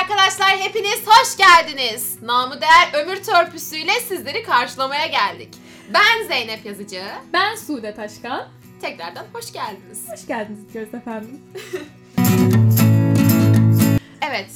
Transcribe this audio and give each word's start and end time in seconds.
arkadaşlar 0.00 0.48
hepiniz 0.48 1.06
hoş 1.06 1.36
geldiniz. 1.36 2.22
Namı 2.22 2.60
değer 2.60 3.02
ömür 3.02 3.22
törpüsüyle 3.22 3.92
sizleri 3.92 4.42
karşılamaya 4.42 5.06
geldik. 5.06 5.48
Ben 5.94 6.26
Zeynep 6.28 6.66
Yazıcı. 6.66 7.02
Ben 7.32 7.56
Sude 7.56 7.94
Taşkan. 7.94 8.48
Tekrardan 8.80 9.26
hoş 9.32 9.52
geldiniz. 9.52 10.08
Hoş 10.12 10.26
geldiniz 10.26 10.72
diyoruz 10.72 10.94
efendim. 10.94 11.40
Evet. 14.30 14.50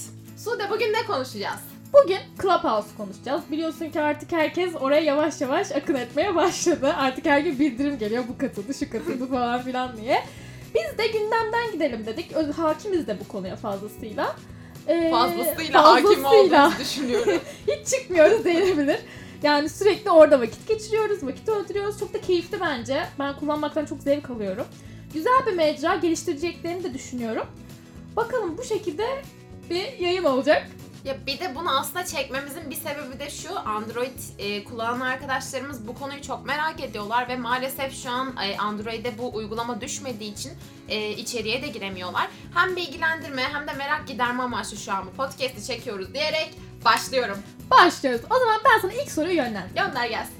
Sude 0.44 0.70
bugün 0.70 0.92
ne 0.92 1.06
konuşacağız? 1.06 1.60
Bugün 1.92 2.18
Clubhouse 2.42 2.88
konuşacağız. 2.96 3.42
Biliyorsun 3.50 3.90
ki 3.90 4.00
artık 4.00 4.32
herkes 4.32 4.74
oraya 4.80 5.00
yavaş 5.00 5.40
yavaş 5.40 5.72
akın 5.72 5.94
etmeye 5.94 6.34
başladı. 6.34 6.94
Artık 6.96 7.26
her 7.26 7.40
gün 7.40 7.58
bildirim 7.58 7.98
geliyor 7.98 8.24
bu 8.28 8.38
katıldı, 8.38 8.74
şu 8.74 8.90
katıldı 8.90 9.30
falan 9.30 9.62
filan 9.62 9.96
diye. 9.96 10.24
Biz 10.74 10.98
de 10.98 11.06
gündemden 11.06 11.72
gidelim 11.72 12.06
dedik. 12.06 12.36
Hakimiz 12.56 13.06
de 13.06 13.20
bu 13.20 13.28
konuya 13.28 13.56
fazlasıyla. 13.56 14.36
Ee, 14.88 15.10
Fazlasıyla, 15.10 15.84
hakim 15.84 16.04
fazlasıyla. 16.22 16.60
olduğumuzu 16.66 16.78
düşünüyorum. 16.80 17.40
Hiç 17.68 17.88
çıkmıyoruz 17.88 18.44
denebilir. 18.44 18.98
Yani 19.42 19.68
sürekli 19.68 20.10
orada 20.10 20.40
vakit 20.40 20.68
geçiriyoruz, 20.68 21.22
vakit 21.22 21.48
öldürüyoruz. 21.48 21.98
Çok 21.98 22.14
da 22.14 22.20
keyifli 22.20 22.60
bence. 22.60 23.02
Ben 23.18 23.36
kullanmaktan 23.36 23.84
çok 23.84 24.02
zevk 24.02 24.30
alıyorum. 24.30 24.64
Güzel 25.14 25.46
bir 25.46 25.52
mecra, 25.52 25.94
geliştireceklerini 25.94 26.84
de 26.84 26.94
düşünüyorum. 26.94 27.46
Bakalım 28.16 28.58
bu 28.58 28.64
şekilde 28.64 29.06
bir 29.70 29.98
yayın 29.98 30.24
olacak. 30.24 30.66
Ya 31.04 31.26
bir 31.26 31.40
de 31.40 31.54
bunu 31.54 31.78
aslında 31.78 32.06
çekmemizin 32.06 32.70
bir 32.70 32.74
sebebi 32.74 33.18
de 33.18 33.30
şu. 33.30 33.58
Android 33.58 34.18
e, 34.38 34.64
kullanan 34.64 35.00
arkadaşlarımız 35.00 35.88
bu 35.88 35.94
konuyu 35.94 36.22
çok 36.22 36.46
merak 36.46 36.80
ediyorlar 36.80 37.28
ve 37.28 37.36
maalesef 37.36 38.02
şu 38.02 38.10
an 38.10 38.36
e, 38.36 38.56
Android'e 38.56 39.18
bu 39.18 39.34
uygulama 39.34 39.80
düşmediği 39.80 40.32
için 40.32 40.52
e, 40.88 41.10
içeriye 41.10 41.62
de 41.62 41.68
giremiyorlar. 41.68 42.28
Hem 42.54 42.76
bilgilendirme 42.76 43.42
hem 43.42 43.66
de 43.66 43.72
merak 43.72 44.08
giderme 44.08 44.42
amaçlı 44.42 44.76
şu 44.76 44.92
an 44.92 45.06
bu 45.06 45.10
podcast'i 45.10 45.66
çekiyoruz 45.66 46.14
diyerek 46.14 46.54
başlıyorum. 46.84 47.38
Başlıyoruz. 47.70 48.20
O 48.30 48.38
zaman 48.38 48.60
ben 48.64 48.80
sana 48.80 48.92
ilk 48.92 49.10
soruyu 49.10 49.36
yönlendireyim. 49.36 49.74
Gönder 49.74 50.06
gelsin. 50.06 50.34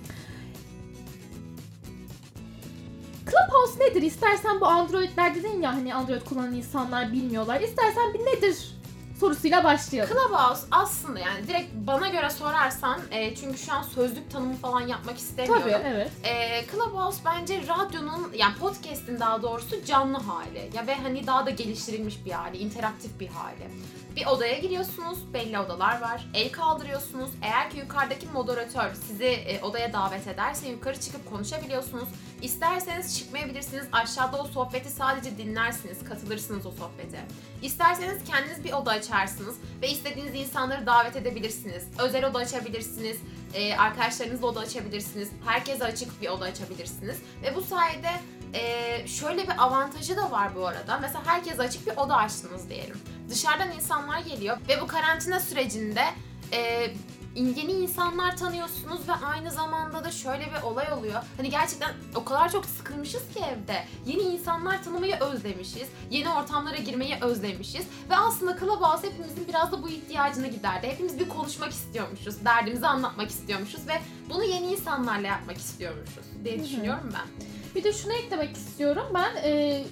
Clubhouse 3.25 3.85
nedir? 3.85 4.03
İstersen 4.03 4.61
bu 4.61 4.67
Android'ler 4.67 5.35
dedin 5.35 5.63
ya 5.63 5.75
hani 5.75 5.95
Android 5.95 6.23
kullanan 6.23 6.55
insanlar 6.55 7.13
bilmiyorlar. 7.13 7.61
İstersen 7.61 8.15
bir 8.15 8.19
nedir 8.19 8.82
sorusuyla 9.23 9.65
başlayalım. 9.65 10.12
Clubhouse 10.12 10.67
aslında 10.70 11.19
yani 11.19 11.48
direkt 11.48 11.75
bana 11.75 12.09
göre 12.09 12.31
sorarsan 12.31 13.01
e, 13.11 13.34
çünkü 13.34 13.59
şu 13.59 13.73
an 13.73 13.83
sözlük 13.83 14.31
tanımı 14.31 14.56
falan 14.56 14.81
yapmak 14.81 15.19
istemiyorum. 15.19 15.62
Tabii 15.62 15.83
evet. 15.87 16.11
E, 16.25 16.64
Clubhouse 16.73 17.19
bence 17.25 17.61
radyonun 17.69 18.33
yani 18.34 18.55
podcast'in 18.55 19.20
daha 19.20 19.42
doğrusu 19.42 19.84
canlı 19.84 20.19
hali. 20.19 20.70
Ya 20.75 20.87
ve 20.87 20.95
hani 20.95 21.27
daha 21.27 21.47
da 21.47 21.51
geliştirilmiş 21.51 22.25
bir 22.25 22.31
hali, 22.31 22.59
interaktif 22.59 23.20
bir 23.20 23.29
hali. 23.29 23.70
Bir 24.17 24.27
odaya 24.27 24.59
giriyorsunuz, 24.59 25.35
belli 25.35 25.59
odalar 25.59 26.01
var. 26.01 26.27
El 26.35 26.53
kaldırıyorsunuz. 26.53 27.31
Eğer 27.43 27.71
ki 27.71 27.79
yukarıdaki 27.79 28.27
moderatör 28.27 28.95
sizi 28.95 29.25
e, 29.25 29.63
odaya 29.63 29.93
davet 29.93 30.27
ederse 30.27 30.69
yukarı 30.69 31.01
çıkıp 31.01 31.31
konuşabiliyorsunuz. 31.31 32.09
İsterseniz 32.43 33.19
çıkmayabilirsiniz. 33.19 33.87
Aşağıda 33.93 34.39
o 34.39 34.47
sohbeti 34.47 34.91
sadece 34.91 35.39
dinlersiniz, 35.39 36.05
katılırsınız 36.05 36.67
o 36.67 36.71
sohbete. 36.71 37.21
İsterseniz 37.63 38.25
kendiniz 38.25 38.65
bir 38.65 38.73
oda 38.73 38.91
açarsınız 38.91 39.57
ve 39.83 39.89
istediğiniz 39.89 40.35
insanları 40.35 40.87
davet 40.87 41.17
edebilirsiniz. 41.17 41.85
Özel 41.99 42.27
oda 42.27 42.39
açabilirsiniz, 42.39 43.17
e, 43.55 43.77
arkadaşlarınızla 43.77 44.47
oda 44.47 44.61
açabilirsiniz. 44.61 45.31
Herkese 45.47 45.85
açık 45.85 46.23
bir 46.23 46.29
oda 46.29 46.45
açabilirsiniz. 46.45 47.17
Ve 47.43 47.57
bu 47.57 47.63
sayede 47.63 48.11
e, 48.55 49.07
şöyle 49.07 49.43
bir 49.43 49.63
avantajı 49.63 50.17
da 50.17 50.31
var 50.31 50.57
bu 50.57 50.67
arada. 50.67 50.99
Mesela 50.99 51.27
herkese 51.27 51.63
açık 51.63 51.87
bir 51.87 51.97
oda 51.97 52.17
açtınız 52.17 52.69
diyelim. 52.71 52.97
Dışarıdan 53.31 53.73
insanlar 53.73 54.19
geliyor 54.19 54.56
ve 54.69 54.81
bu 54.81 54.87
karantina 54.87 55.41
sürecinde 55.41 56.05
e, 56.53 56.91
yeni 57.34 57.73
insanlar 57.73 58.37
tanıyorsunuz 58.37 59.08
ve 59.08 59.13
aynı 59.13 59.51
zamanda 59.51 60.05
da 60.05 60.11
şöyle 60.11 60.47
bir 60.47 60.63
olay 60.63 60.92
oluyor. 60.92 61.23
Hani 61.36 61.51
gerçekten 61.51 61.91
o 62.14 62.24
kadar 62.24 62.52
çok 62.52 62.67
sıkılmışız 62.67 63.23
ki 63.35 63.41
evde. 63.41 63.85
Yeni 64.07 64.23
insanlar 64.23 64.85
tanımayı 64.85 65.17
özlemişiz. 65.20 65.89
Yeni 66.11 66.29
ortamlara 66.29 66.77
girmeyi 66.77 67.17
özlemişiz. 67.20 67.86
Ve 68.11 68.17
aslında 68.17 68.58
Clubhouse 68.58 69.11
hepimizin 69.11 69.48
biraz 69.48 69.73
da 69.73 69.83
bu 69.83 69.89
ihtiyacını 69.89 70.48
giderdi. 70.48 70.86
Hepimiz 70.86 71.18
bir 71.18 71.29
konuşmak 71.29 71.70
istiyormuşuz. 71.70 72.45
Derdimizi 72.45 72.86
anlatmak 72.86 73.30
istiyormuşuz 73.30 73.89
ve 73.89 74.01
bunu 74.30 74.45
yeni 74.45 74.67
insanlarla 74.67 75.27
yapmak 75.27 75.57
istiyormuşuz 75.57 76.24
diye 76.45 76.64
düşünüyorum 76.64 77.13
ben. 77.14 77.47
Bir 77.74 77.85
de 77.85 77.92
şunu 77.92 78.13
eklemek 78.13 78.57
istiyorum. 78.57 79.07
Ben 79.14 79.36
e, 79.36 79.85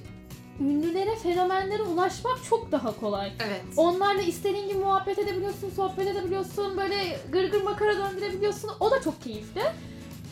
ünlülere, 0.60 1.16
fenomenlere 1.16 1.82
ulaşmak 1.82 2.44
çok 2.50 2.72
daha 2.72 3.00
kolay. 3.00 3.32
Evet. 3.46 3.62
Onlarla 3.76 4.22
istediğin 4.22 4.68
gibi 4.68 4.78
muhabbet 4.78 5.18
edebiliyorsun, 5.18 5.70
sohbet 5.76 6.08
edebiliyorsun, 6.08 6.76
böyle 6.76 7.20
gırgır 7.32 7.62
makara 7.62 7.98
döndürebiliyorsun. 7.98 8.70
O 8.80 8.90
da 8.90 9.02
çok 9.02 9.22
keyifli. 9.22 9.62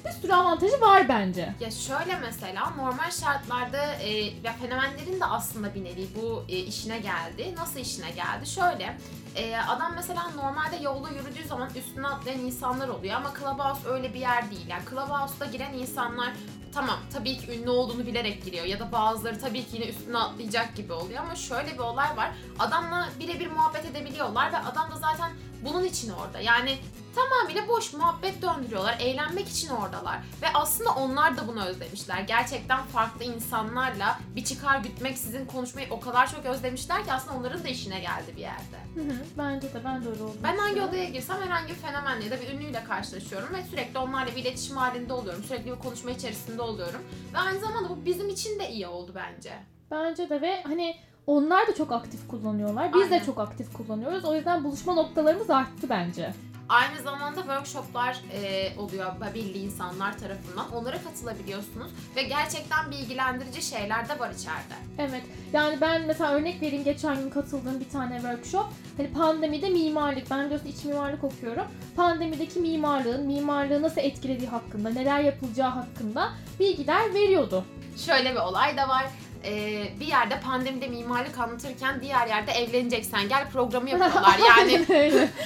Bir 0.05 0.11
sürü 0.11 0.33
avantajı 0.33 0.81
var 0.81 1.09
bence. 1.09 1.55
Ya 1.61 1.71
şöyle 1.71 2.19
mesela 2.19 2.71
normal 2.77 3.11
şartlarda 3.11 3.95
e, 3.95 4.11
ya 4.45 4.53
fenomenlerin 4.61 5.21
de 5.21 5.25
aslında 5.25 5.75
bir 5.75 5.85
nevi 5.85 6.07
bu 6.23 6.45
e, 6.49 6.57
işine 6.57 6.99
geldi. 6.99 7.55
Nasıl 7.57 7.81
işine 7.81 8.11
geldi? 8.11 8.47
Şöyle 8.47 8.99
e, 9.37 9.57
adam 9.57 9.93
mesela 9.97 10.31
normalde 10.37 10.77
yolda 10.83 11.09
yürüdüğü 11.11 11.49
zaman 11.49 11.71
üstüne 11.77 12.07
atlayan 12.07 12.41
insanlar 12.41 12.89
oluyor 12.89 13.15
ama 13.15 13.33
Clubhouse 13.39 13.89
öyle 13.89 14.15
bir 14.15 14.21
yer 14.21 14.51
değil. 14.51 14.67
Yani 14.69 14.83
Clubhouse'da 14.91 15.47
giren 15.47 15.73
insanlar 15.75 16.33
tamam 16.75 16.99
tabii 17.13 17.39
ki 17.39 17.53
ünlü 17.53 17.71
olduğunu 17.71 18.07
bilerek 18.07 18.45
giriyor 18.45 18.65
ya 18.65 18.81
da 18.81 18.93
bazıları 18.93 19.41
tabii 19.41 19.65
ki 19.65 19.69
yine 19.73 19.87
üstüne 19.87 20.19
atlayacak 20.19 20.77
gibi 20.77 20.93
oluyor 20.93 21.21
ama 21.21 21.37
şöyle 21.37 21.75
bir 21.75 21.79
olay 21.79 22.17
var. 22.17 22.31
Adamla 22.59 23.09
birebir 23.21 23.47
muhabbet 23.47 23.85
edebiliyorlar 23.85 24.53
ve 24.53 24.57
adam 24.57 24.91
da 24.91 24.97
zaten 24.97 25.33
bunun 25.65 25.85
için 25.85 26.11
orada. 26.11 26.41
Yani 26.41 26.79
tamamıyla 27.19 27.69
boş 27.69 27.93
muhabbet 27.93 28.43
döndürüyorlar. 28.43 28.97
Eğlenmek 29.01 29.49
için 29.49 29.69
oradalar. 29.69 30.19
Ve 30.43 30.47
aslında 30.55 30.91
onlar 30.91 31.37
da 31.37 31.49
bunu 31.49 31.65
özlemişler. 31.65 32.21
Gerçekten 32.21 32.83
farklı 32.83 33.25
insanlarla 33.25 34.19
bir 34.37 34.45
çıkar 34.45 34.79
gütmek 34.79 35.19
sizin 35.19 35.47
konuşmayı 35.47 35.87
o 35.91 36.01
kadar 36.01 36.31
çok 36.31 36.45
özlemişler 36.45 37.05
ki 37.05 37.13
aslında 37.13 37.39
onların 37.39 37.65
da 37.65 37.69
işine 37.69 38.01
geldi 38.01 38.33
bir 38.37 38.41
yerde. 38.41 38.79
Hı 38.95 39.01
hı, 39.01 39.25
bence 39.39 39.75
de 39.75 39.85
ben 39.85 40.05
de 40.05 40.09
öyle 40.09 40.23
oldum. 40.23 40.41
Ben 40.43 40.57
hangi 40.57 40.83
odaya 40.83 41.05
girsem 41.05 41.37
herhangi 41.43 41.69
bir 41.69 41.79
fenomenle 41.79 42.25
ya 42.25 42.31
da 42.31 42.41
bir 42.41 42.49
ünlüyle 42.49 42.85
karşılaşıyorum 42.85 43.55
ve 43.55 43.63
sürekli 43.63 43.99
onlarla 43.99 44.37
bir 44.37 44.43
iletişim 44.43 44.77
halinde 44.77 45.13
oluyorum. 45.13 45.45
Sürekli 45.45 45.71
bir 45.73 45.79
konuşma 45.79 46.11
içerisinde 46.11 46.63
oluyorum. 46.63 47.01
Ve 47.35 47.39
aynı 47.39 47.61
zamanda 47.61 47.89
bu 47.89 48.05
bizim 48.05 48.29
için 48.29 48.59
de 48.59 48.71
iyi 48.71 48.87
oldu 48.87 49.13
bence. 49.15 49.53
Bence 49.91 50.29
de 50.31 50.41
ve 50.41 50.63
hani 50.63 50.97
onlar 51.27 51.67
da 51.67 51.75
çok 51.75 51.93
aktif 51.93 52.29
kullanıyorlar. 52.29 52.95
Biz 52.95 53.03
Aynen. 53.03 53.21
de 53.21 53.25
çok 53.25 53.39
aktif 53.39 53.73
kullanıyoruz. 53.73 54.25
O 54.25 54.35
yüzden 54.35 54.65
buluşma 54.65 54.95
noktalarımız 54.95 55.51
arttı 55.51 55.89
bence. 55.89 56.35
Aynı 56.69 57.03
zamanda 57.03 57.41
workshoplar 57.41 58.21
e, 58.33 58.73
oluyor 58.79 59.13
belli 59.35 59.59
insanlar 59.59 60.19
tarafından. 60.19 60.73
Onlara 60.73 61.03
katılabiliyorsunuz 61.03 61.91
ve 62.17 62.23
gerçekten 62.23 62.91
bilgilendirici 62.91 63.63
şeyler 63.63 64.09
de 64.09 64.19
var 64.19 64.31
içeride. 64.31 64.75
Evet. 64.99 65.23
Yani 65.53 65.81
ben 65.81 66.03
mesela 66.07 66.33
örnek 66.33 66.63
vereyim 66.63 66.85
geçen 66.85 67.17
gün 67.17 67.31
katıldığım 67.31 67.81
bir 67.81 67.89
tane 67.89 68.17
workshop. 68.17 68.67
Hani 68.97 69.13
pandemide 69.13 69.69
mimarlık. 69.69 70.31
Ben 70.31 70.45
biliyorsun 70.45 70.69
iç 70.69 70.85
mimarlık 70.85 71.25
okuyorum. 71.25 71.65
Pandemideki 71.97 72.59
mimarlığın, 72.61 73.27
mimarlığı 73.27 73.83
nasıl 73.83 74.01
etkilediği 74.01 74.49
hakkında, 74.49 74.91
neler 74.91 75.21
yapılacağı 75.21 75.71
hakkında 75.71 76.33
bilgiler 76.61 77.15
veriyordu. 77.15 77.65
Şöyle 78.07 78.31
bir 78.31 78.41
olay 78.41 78.77
da 78.77 78.89
var. 78.89 79.07
E, 79.49 79.89
bir 80.01 80.07
yerde 80.07 80.41
pandemide 80.41 80.87
mimarlık 80.87 81.39
anlatırken 81.39 82.01
diğer 82.01 82.27
yerde 82.27 82.53
evleneceksen 82.53 83.29
gel 83.29 83.51
programı 83.51 83.91
yapıyorlar. 83.91 84.39
Yani 84.49 84.87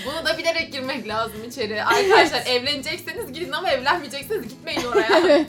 bunu 0.06 0.26
da 0.26 0.38
bilerek 0.38 0.72
girmek 0.72 1.08
lazım 1.08 1.44
içeri. 1.48 1.84
Arkadaşlar 1.84 2.42
evlenecekseniz 2.46 3.32
gidin 3.32 3.52
ama 3.52 3.70
evlenmeyecekseniz 3.70 4.48
gitmeyin 4.48 4.84
oraya. 4.84 5.18
evet. 5.18 5.48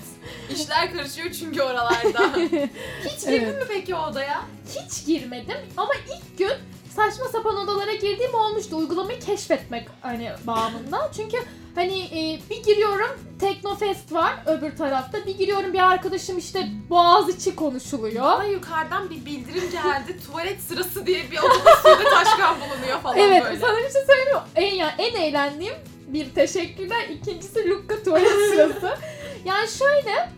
İşler 0.50 0.94
karışıyor 0.94 1.32
çünkü 1.32 1.62
oralarda. 1.62 2.30
Hiç 3.06 3.26
girdin 3.26 3.44
Evet. 3.44 3.60
mi 3.60 3.66
peki 3.68 3.96
o 3.96 4.00
odaya? 4.00 4.42
Hiç 4.70 5.06
girmedim 5.06 5.58
ama 5.78 5.94
ilk 5.96 6.38
gün 6.38 6.54
saçma 6.96 7.26
sapan 7.26 7.58
odalara 7.58 7.94
girdiğim 7.94 8.34
olmuştu. 8.34 8.78
Uygulamayı 8.78 9.20
keşfetmek 9.20 9.88
hani 10.02 10.32
bağımında. 10.48 11.12
Çünkü 11.16 11.38
hani 11.76 12.00
e, 12.04 12.40
bir 12.50 12.64
giriyorum 12.64 13.20
Teknofest 13.40 14.12
var 14.14 14.34
öbür 14.46 14.78
tarafta. 14.78 15.26
Bir 15.26 15.38
giriyorum 15.38 15.74
bir 15.74 15.80
arkadaşım 15.92 16.38
işte 16.38 16.68
Boğaziçi 16.90 17.56
konuşuluyor. 17.56 18.24
Bana 18.24 18.44
yukarıdan 18.46 19.10
bir 19.10 19.26
bildirim 19.26 19.72
geldi. 19.72 20.20
Tuvalet 20.28 20.62
sırası 20.62 21.06
diye 21.06 21.32
bir 21.32 21.38
odada 21.38 21.76
Sude 21.76 22.04
Taşkan 22.04 22.56
bulunuyor 22.56 23.00
falan 23.02 23.18
Evet 23.18 23.44
böyle. 23.46 23.60
sana 23.60 23.78
bir 23.78 23.82
şey 23.92 24.02
söyleyeyim? 24.08 24.38
En, 24.56 24.76
yani 24.76 24.92
en 24.98 25.16
eğlendiğim 25.22 25.74
bir 26.08 26.30
teşekkürler. 26.30 27.08
İkincisi 27.10 27.70
Lukka 27.70 28.04
tuvalet 28.04 28.32
sırası. 28.50 28.98
yani 29.46 29.68
şöyle 29.70 30.30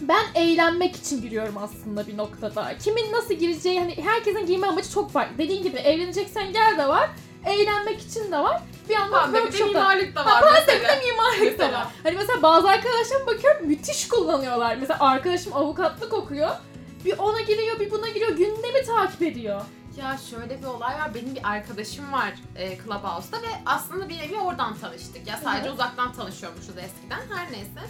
ben 0.00 0.24
eğlenmek 0.34 0.96
için 0.96 1.22
giriyorum 1.22 1.54
aslında 1.58 2.06
bir 2.06 2.16
noktada. 2.16 2.72
Kimin 2.84 3.12
nasıl 3.12 3.34
gireceği 3.34 3.80
hani 3.80 3.96
herkesin 4.04 4.46
girme 4.46 4.66
amacı 4.66 4.90
çok 4.90 5.10
farklı. 5.12 5.38
Dediğin 5.38 5.62
gibi 5.62 5.76
evleneceksen 5.76 6.52
gel 6.52 6.78
de 6.78 6.88
var. 6.88 7.10
Eğlenmek 7.46 8.00
için 8.00 8.32
de 8.32 8.38
var. 8.38 8.62
Bir 8.88 8.94
yandan 8.94 9.10
Pandemide 9.22 9.50
workshop'ta. 9.52 9.78
mimarlık 9.80 10.14
da 10.16 10.26
Ha, 10.26 10.30
var 10.30 10.40
pandemide 10.40 10.72
mesela. 10.88 11.00
mimarlık 11.06 11.58
da 11.58 11.72
var. 11.72 11.86
Hani 12.02 12.16
mesela 12.16 12.42
bazı 12.42 12.68
arkadaşlarıma 12.68 13.26
bakıyorum 13.26 13.66
müthiş 13.66 14.08
kullanıyorlar. 14.08 14.76
Mesela 14.76 15.00
arkadaşım 15.00 15.52
avukatlık 15.56 16.12
okuyor. 16.12 16.50
Bir 17.04 17.18
ona 17.18 17.40
giriyor 17.40 17.80
bir 17.80 17.90
buna 17.90 18.08
giriyor 18.08 18.30
gündemi 18.30 18.84
takip 18.86 19.22
ediyor. 19.22 19.60
Ya 19.96 20.18
şöyle 20.30 20.60
bir 20.62 20.66
olay 20.66 20.94
var. 20.94 21.14
Benim 21.14 21.34
bir 21.34 21.48
arkadaşım 21.50 22.12
var 22.12 22.32
e, 22.56 22.76
Clubhouse'da 22.84 23.36
ve 23.42 23.46
aslında 23.66 24.08
bir 24.08 24.18
nevi 24.18 24.38
oradan 24.40 24.76
tanıştık. 24.78 25.26
Ya 25.26 25.36
sadece 25.44 25.62
Evet. 25.64 25.74
uzaktan 25.74 26.12
tanışıyormuşuz 26.12 26.68
eskiden. 26.78 27.20
Her 27.36 27.52
neyse. 27.52 27.80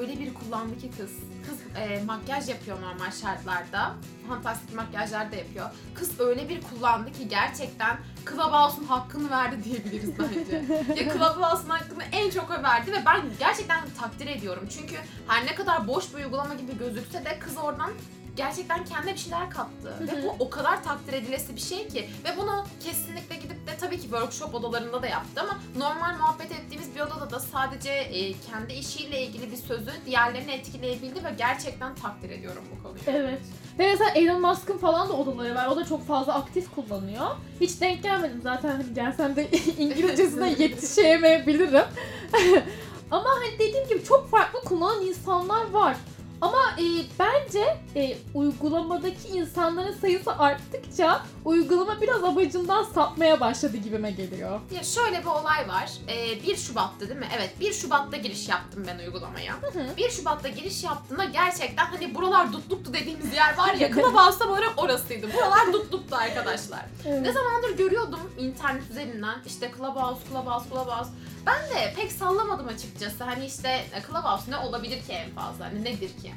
Öyle 0.00 0.18
bir 0.18 0.34
kullandı 0.34 0.78
ki 0.78 0.90
kız. 0.90 1.10
Kız 1.48 1.58
e, 1.76 2.02
makyaj 2.04 2.48
yapıyor 2.48 2.82
normal 2.82 3.10
şartlarda. 3.10 3.94
Fantastik 4.28 4.74
makyajlar 4.74 5.32
da 5.32 5.36
yapıyor. 5.36 5.70
Kız 5.94 6.20
öyle 6.20 6.48
bir 6.48 6.60
kullandı 6.62 7.12
ki 7.12 7.28
gerçekten 7.28 7.98
Clubhouse'un 8.30 8.84
hakkını 8.84 9.30
verdi 9.30 9.64
diyebiliriz 9.64 10.10
bence. 10.18 10.56
ya 11.02 11.12
Clubhouse'un 11.12 11.68
hakkını 11.68 12.02
en 12.12 12.30
çok 12.30 12.50
o 12.50 12.62
verdi 12.62 12.92
ve 12.92 13.02
ben 13.06 13.22
gerçekten 13.38 13.80
takdir 14.00 14.26
ediyorum. 14.26 14.68
Çünkü 14.70 14.96
her 15.28 15.46
ne 15.46 15.54
kadar 15.54 15.86
boş 15.88 16.14
bir 16.14 16.24
uygulama 16.24 16.54
gibi 16.54 16.78
gözükse 16.78 17.24
de 17.24 17.38
kız 17.38 17.56
oradan 17.56 17.90
gerçekten 18.36 18.84
kendine 18.84 19.12
bir 19.12 19.18
şeyler 19.18 19.50
kattı. 19.50 19.94
Hı 19.98 20.06
ve 20.06 20.22
hı. 20.22 20.22
bu 20.22 20.44
o 20.44 20.50
kadar 20.50 20.84
takdir 20.84 21.12
edilesi 21.12 21.56
bir 21.56 21.60
şey 21.60 21.88
ki. 21.88 22.08
Ve 22.24 22.36
bunu 22.36 22.64
kesinlikle 22.80 23.36
gidip 23.36 23.66
de 23.66 23.76
tabii 23.80 23.96
ki 23.96 24.02
workshop 24.02 24.54
odalarında 24.54 25.02
da 25.02 25.06
yaptı 25.06 25.40
ama 25.40 25.58
normal 25.76 26.16
muhabbet 26.18 26.52
ettiğimiz 26.52 26.94
bir 26.94 27.00
odada 27.00 27.30
da 27.30 27.40
sadece 27.40 27.90
e, 27.90 28.32
kendi 28.32 28.72
işiyle 28.72 29.22
ilgili 29.22 29.52
bir 29.52 29.56
sözü 29.56 29.90
diğerlerini 30.06 30.52
etkileyebildi 30.52 31.24
ve 31.24 31.30
gerçekten 31.38 31.94
takdir 31.94 32.30
ediyorum 32.30 32.62
bu 32.76 32.82
konuyu. 32.82 33.02
Evet. 33.06 33.40
Ve 33.78 33.86
mesela 33.86 34.10
Elon 34.10 34.40
Musk'ın 34.40 34.78
falan 34.78 35.08
da 35.08 35.12
odaları 35.12 35.54
var. 35.54 35.66
O 35.66 35.76
da 35.76 35.84
çok 35.84 36.06
fazla 36.06 36.34
aktif 36.34 36.74
kullanıyor. 36.74 37.26
Hiç 37.60 37.80
denk 37.80 38.02
gelmedim 38.02 38.40
zaten 38.42 38.70
hani 38.70 38.94
gelsem 38.94 39.36
de 39.36 39.50
İngilizcesine 39.78 40.48
yetişemeyebilirim. 40.58 41.84
Ama 43.10 43.24
hani 43.28 43.58
dediğim 43.58 43.88
gibi 43.88 44.04
çok 44.04 44.30
farklı 44.30 44.60
kullanan 44.60 45.06
insanlar 45.06 45.70
var. 45.70 45.96
Ama 46.42 46.58
e, 46.78 46.84
bence 47.18 47.76
e, 47.96 48.16
uygulamadaki 48.34 49.28
insanların 49.28 49.92
sayısı 49.92 50.38
arttıkça 50.38 51.22
uygulama 51.44 52.00
biraz 52.00 52.24
amacından 52.24 52.84
sapmaya 52.84 53.40
başladı 53.40 53.76
gibime 53.76 54.10
geliyor. 54.10 54.60
Ya 54.74 54.82
şöyle 54.82 55.20
bir 55.20 55.26
olay 55.26 55.68
var. 55.68 55.90
Ee, 56.08 56.42
1 56.42 56.56
Şubat'ta 56.56 57.08
değil 57.08 57.18
mi? 57.20 57.28
Evet 57.36 57.60
1 57.60 57.72
Şubat'ta 57.72 58.16
giriş 58.16 58.48
yaptım 58.48 58.84
ben 58.86 58.98
uygulamaya. 58.98 59.54
hı. 59.54 59.96
1 59.96 60.10
Şubat'ta 60.10 60.48
giriş 60.48 60.84
yaptığımda 60.84 61.24
gerçekten 61.24 61.84
hani 61.86 62.14
buralar 62.14 62.52
dutluktu 62.52 62.94
dediğimiz 62.94 63.34
yer 63.34 63.58
var 63.58 63.74
ya 63.74 63.88
Clubhouse'da 63.94 64.48
böyle 64.50 64.66
orasıydı. 64.76 65.26
Buralar 65.34 65.72
dutluktu 65.72 66.16
arkadaşlar. 66.16 66.86
Evet. 67.06 67.20
Ne 67.22 67.32
zamandır 67.32 67.76
görüyordum 67.76 68.20
internet 68.38 68.90
üzerinden 68.90 69.36
işte 69.46 69.72
Clubhouse, 69.76 70.20
Clubhouse, 70.28 70.68
Clubhouse. 70.68 71.10
Ben 71.46 71.70
de 71.70 71.94
pek 71.96 72.12
sallamadım 72.12 72.68
açıkçası. 72.68 73.24
Hani 73.24 73.46
işte 73.46 73.68
e, 73.68 74.02
Clubhouse 74.06 74.50
ne 74.50 74.56
olabilir 74.56 75.02
ki 75.02 75.12
en 75.12 75.30
fazla? 75.30 75.64
Hani 75.64 75.84
nedir 75.84 76.08
ki? 76.08 76.34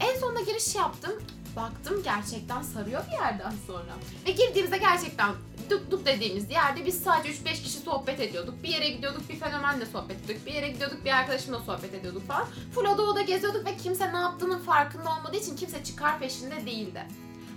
En 0.00 0.18
sonunda 0.20 0.40
giriş 0.40 0.74
yaptım. 0.74 1.12
Baktım 1.56 2.02
gerçekten 2.04 2.62
sarıyor 2.62 3.02
bir 3.06 3.12
yerden 3.12 3.52
sonra. 3.66 3.92
Ve 4.26 4.30
girdiğimizde 4.30 4.78
gerçekten 4.78 5.30
duk 5.70 5.90
duk 5.90 6.06
dediğimiz 6.06 6.50
yerde 6.50 6.86
biz 6.86 7.02
sadece 7.02 7.34
3-5 7.34 7.62
kişi 7.62 7.78
sohbet 7.78 8.20
ediyorduk. 8.20 8.62
Bir 8.62 8.68
yere 8.68 8.90
gidiyorduk 8.90 9.28
bir 9.28 9.36
fenomenle 9.36 9.86
sohbet 9.86 10.24
ediyorduk. 10.24 10.46
Bir 10.46 10.52
yere 10.52 10.68
gidiyorduk 10.68 11.04
bir 11.04 11.10
arkadaşımla 11.10 11.60
sohbet 11.60 11.94
ediyorduk 11.94 12.28
falan. 12.28 12.46
Full 12.74 12.84
oda 12.84 13.02
oda 13.02 13.22
geziyorduk 13.22 13.66
ve 13.66 13.76
kimse 13.76 14.12
ne 14.12 14.16
yaptığının 14.16 14.58
farkında 14.58 15.10
olmadığı 15.10 15.36
için 15.36 15.56
kimse 15.56 15.84
çıkar 15.84 16.18
peşinde 16.18 16.66
değildi. 16.66 17.06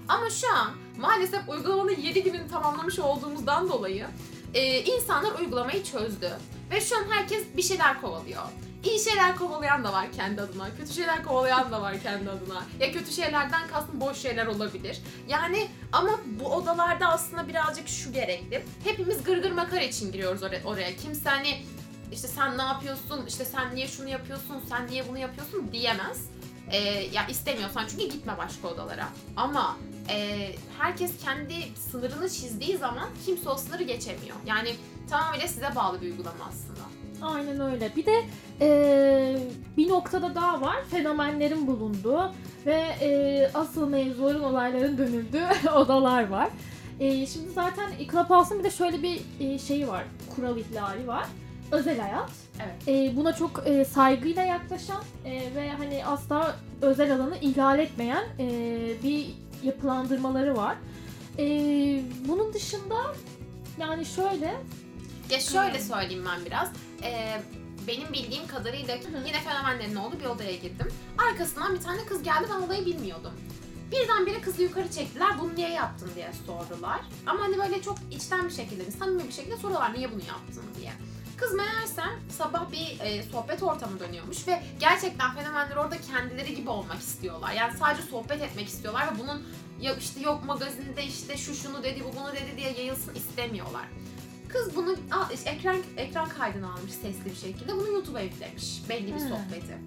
Ama 0.07 0.29
şu 0.29 0.55
an 0.55 0.71
maalesef 0.97 1.49
uygulamanın 1.49 1.95
7 2.01 2.23
gününü 2.23 2.47
tamamlamış 2.47 2.99
olduğumuzdan 2.99 3.69
dolayı 3.69 4.07
e, 4.53 4.83
insanlar 4.83 5.39
uygulamayı 5.39 5.83
çözdü. 5.83 6.31
Ve 6.71 6.81
şu 6.81 6.97
an 6.97 7.03
herkes 7.09 7.43
bir 7.57 7.61
şeyler 7.61 8.01
kovalıyor. 8.01 8.43
İyi 8.83 8.99
şeyler 8.99 9.35
kovalayan 9.35 9.83
da 9.83 9.93
var 9.93 10.11
kendi 10.11 10.41
adına, 10.41 10.75
kötü 10.77 10.93
şeyler 10.93 11.23
kovalayan 11.23 11.71
da 11.71 11.81
var 11.81 11.99
kendi 12.03 12.29
adına. 12.29 12.63
Ya 12.79 12.91
kötü 12.91 13.11
şeylerden 13.11 13.67
kastım 13.67 14.01
boş 14.01 14.17
şeyler 14.17 14.45
olabilir. 14.45 15.01
Yani 15.27 15.67
ama 15.91 16.19
bu 16.39 16.45
odalarda 16.55 17.07
aslında 17.07 17.47
birazcık 17.47 17.87
şu 17.87 18.13
gerekli. 18.13 18.65
Hepimiz 18.83 19.23
gırgır 19.23 19.51
makar 19.51 19.81
için 19.81 20.11
giriyoruz 20.11 20.43
oraya. 20.43 20.63
oraya. 20.63 20.95
Kimse 20.95 21.29
hani 21.29 21.61
işte 22.11 22.27
sen 22.27 22.57
ne 22.57 22.61
yapıyorsun, 22.61 23.25
işte 23.27 23.45
sen 23.45 23.75
niye 23.75 23.87
şunu 23.87 24.09
yapıyorsun, 24.09 24.63
sen 24.69 24.87
niye 24.87 25.07
bunu 25.09 25.17
yapıyorsun 25.17 25.71
diyemez. 25.71 26.25
Ee, 26.71 26.77
ya 27.13 27.27
istemiyorsan 27.27 27.85
çünkü 27.87 28.03
gitme 28.03 28.37
başka 28.37 28.67
odalara. 28.67 29.09
Ama 29.35 29.77
e, 30.11 30.49
herkes 30.79 31.11
kendi 31.23 31.53
sınırını 31.91 32.29
çizdiği 32.29 32.77
zaman 32.77 33.09
kimse 33.25 33.49
o 33.49 33.55
sınırı 33.57 33.83
geçemiyor. 33.83 34.35
Yani 34.45 34.69
tamamıyla 35.09 35.47
size 35.47 35.75
bağlı 35.75 36.01
bir 36.01 36.05
uygulama 36.11 36.43
aslında. 36.49 36.79
Aynen 37.21 37.59
öyle. 37.73 37.91
Bir 37.95 38.05
de 38.05 38.23
eee, 38.61 39.37
bir 39.77 39.89
noktada 39.89 40.35
daha 40.35 40.61
var. 40.61 40.77
Fenomenlerin 40.91 41.67
bulunduğu 41.67 42.31
ve 42.65 42.85
eee, 43.01 43.51
asıl 43.53 43.89
mevzuların 43.89 44.43
olayların 44.43 44.97
dönüldüğü 44.97 45.43
odalar 45.75 46.27
var. 46.27 46.49
Eee, 46.99 47.25
şimdi 47.27 47.49
zaten 47.49 47.91
Clubhouse'un 48.11 48.59
bir 48.59 48.63
de 48.63 48.69
şöyle 48.71 49.03
bir 49.03 49.21
eee, 49.39 49.59
şeyi 49.59 49.87
var. 49.87 50.03
Kural 50.35 50.57
ihlali 50.57 51.07
var. 51.07 51.25
Özel 51.71 51.99
hayat. 51.99 52.29
Evet. 52.63 52.87
Eee, 52.87 53.13
buna 53.15 53.33
çok 53.33 53.63
eee, 53.67 53.85
saygıyla 53.85 54.43
yaklaşan 54.43 55.03
eee, 55.25 55.41
ve 55.55 55.69
hani 55.71 56.05
asla 56.05 56.55
özel 56.81 57.15
alanı 57.15 57.37
ihlal 57.41 57.79
etmeyen 57.79 58.23
eee, 58.39 58.93
bir 59.03 59.25
yapılandırmaları 59.63 60.57
var. 60.57 60.75
Eee, 61.37 62.03
bunun 62.27 62.53
dışında 62.53 63.15
yani 63.79 64.05
şöyle 64.05 64.57
Ya 65.29 65.39
şöyle 65.39 65.79
söyleyeyim 65.79 66.25
ben 66.35 66.45
biraz. 66.45 66.69
Ee, 67.03 67.41
benim 67.87 68.13
bildiğim 68.13 68.47
kadarıyla 68.47 68.95
yine 69.25 69.39
fenomenlerin 69.39 69.95
olduğu 69.95 70.19
bir 70.19 70.25
odaya 70.25 70.55
girdim. 70.55 70.87
Arkasından 71.17 71.75
bir 71.75 71.81
tane 71.81 72.05
kız 72.05 72.23
geldi 72.23 72.47
ben 72.55 72.61
olayı 72.61 72.85
bilmiyordum. 72.85 73.31
Birdenbire 73.91 74.41
kızı 74.41 74.63
yukarı 74.63 74.91
çektiler. 74.91 75.39
Bunu 75.41 75.55
niye 75.55 75.69
yaptın 75.69 76.09
diye 76.15 76.31
sordular. 76.45 76.99
Ama 77.25 77.39
hani 77.43 77.57
böyle 77.57 77.81
çok 77.81 77.97
içten 78.11 78.45
bir 78.45 78.53
şekilde, 78.53 78.91
samimi 78.91 79.27
bir 79.27 79.31
şekilde 79.33 79.57
soruyorlar 79.57 79.93
niye 79.93 80.11
bunu 80.11 80.21
yaptın 80.27 80.63
diye. 80.79 80.91
Kız 81.39 81.53
meğersem 81.53 82.19
sabah 82.37 82.71
bir 82.71 82.99
e, 82.99 83.23
sohbet 83.23 83.63
ortamı 83.63 83.99
dönüyormuş 83.99 84.47
ve 84.47 84.63
gerçekten 84.79 85.35
fenomenler 85.35 85.75
orada 85.75 85.97
kendileri 86.01 86.55
gibi 86.55 86.69
olmak 86.69 86.99
istiyorlar. 86.99 87.51
Yani 87.51 87.77
sadece 87.77 88.03
sohbet 88.03 88.41
etmek 88.41 88.67
istiyorlar 88.67 89.13
ve 89.13 89.19
bunun 89.19 89.43
ya 89.81 89.95
işte 89.95 90.19
yok 90.21 90.45
magazinde 90.45 91.03
işte 91.03 91.37
şu 91.37 91.55
şunu 91.55 91.83
dedi 91.83 92.03
bu 92.03 92.19
bunu 92.19 92.31
dedi 92.31 92.57
diye 92.57 92.71
yayılsın 92.71 93.15
istemiyorlar. 93.15 93.85
Kız 94.49 94.75
bunu 94.75 94.95
a, 95.11 95.33
işte 95.33 95.49
ekran 95.49 95.77
ekran 95.97 96.29
kaydını 96.29 96.73
almış 96.73 96.91
sesli 96.91 97.25
bir 97.25 97.35
şekilde 97.35 97.75
bunu 97.77 97.87
YouTube'a 97.87 98.21
yüklemiş 98.21 98.81
belli 98.89 99.07
bir 99.07 99.11
Hmm. 99.21 99.29
sohbeti. 99.29 99.77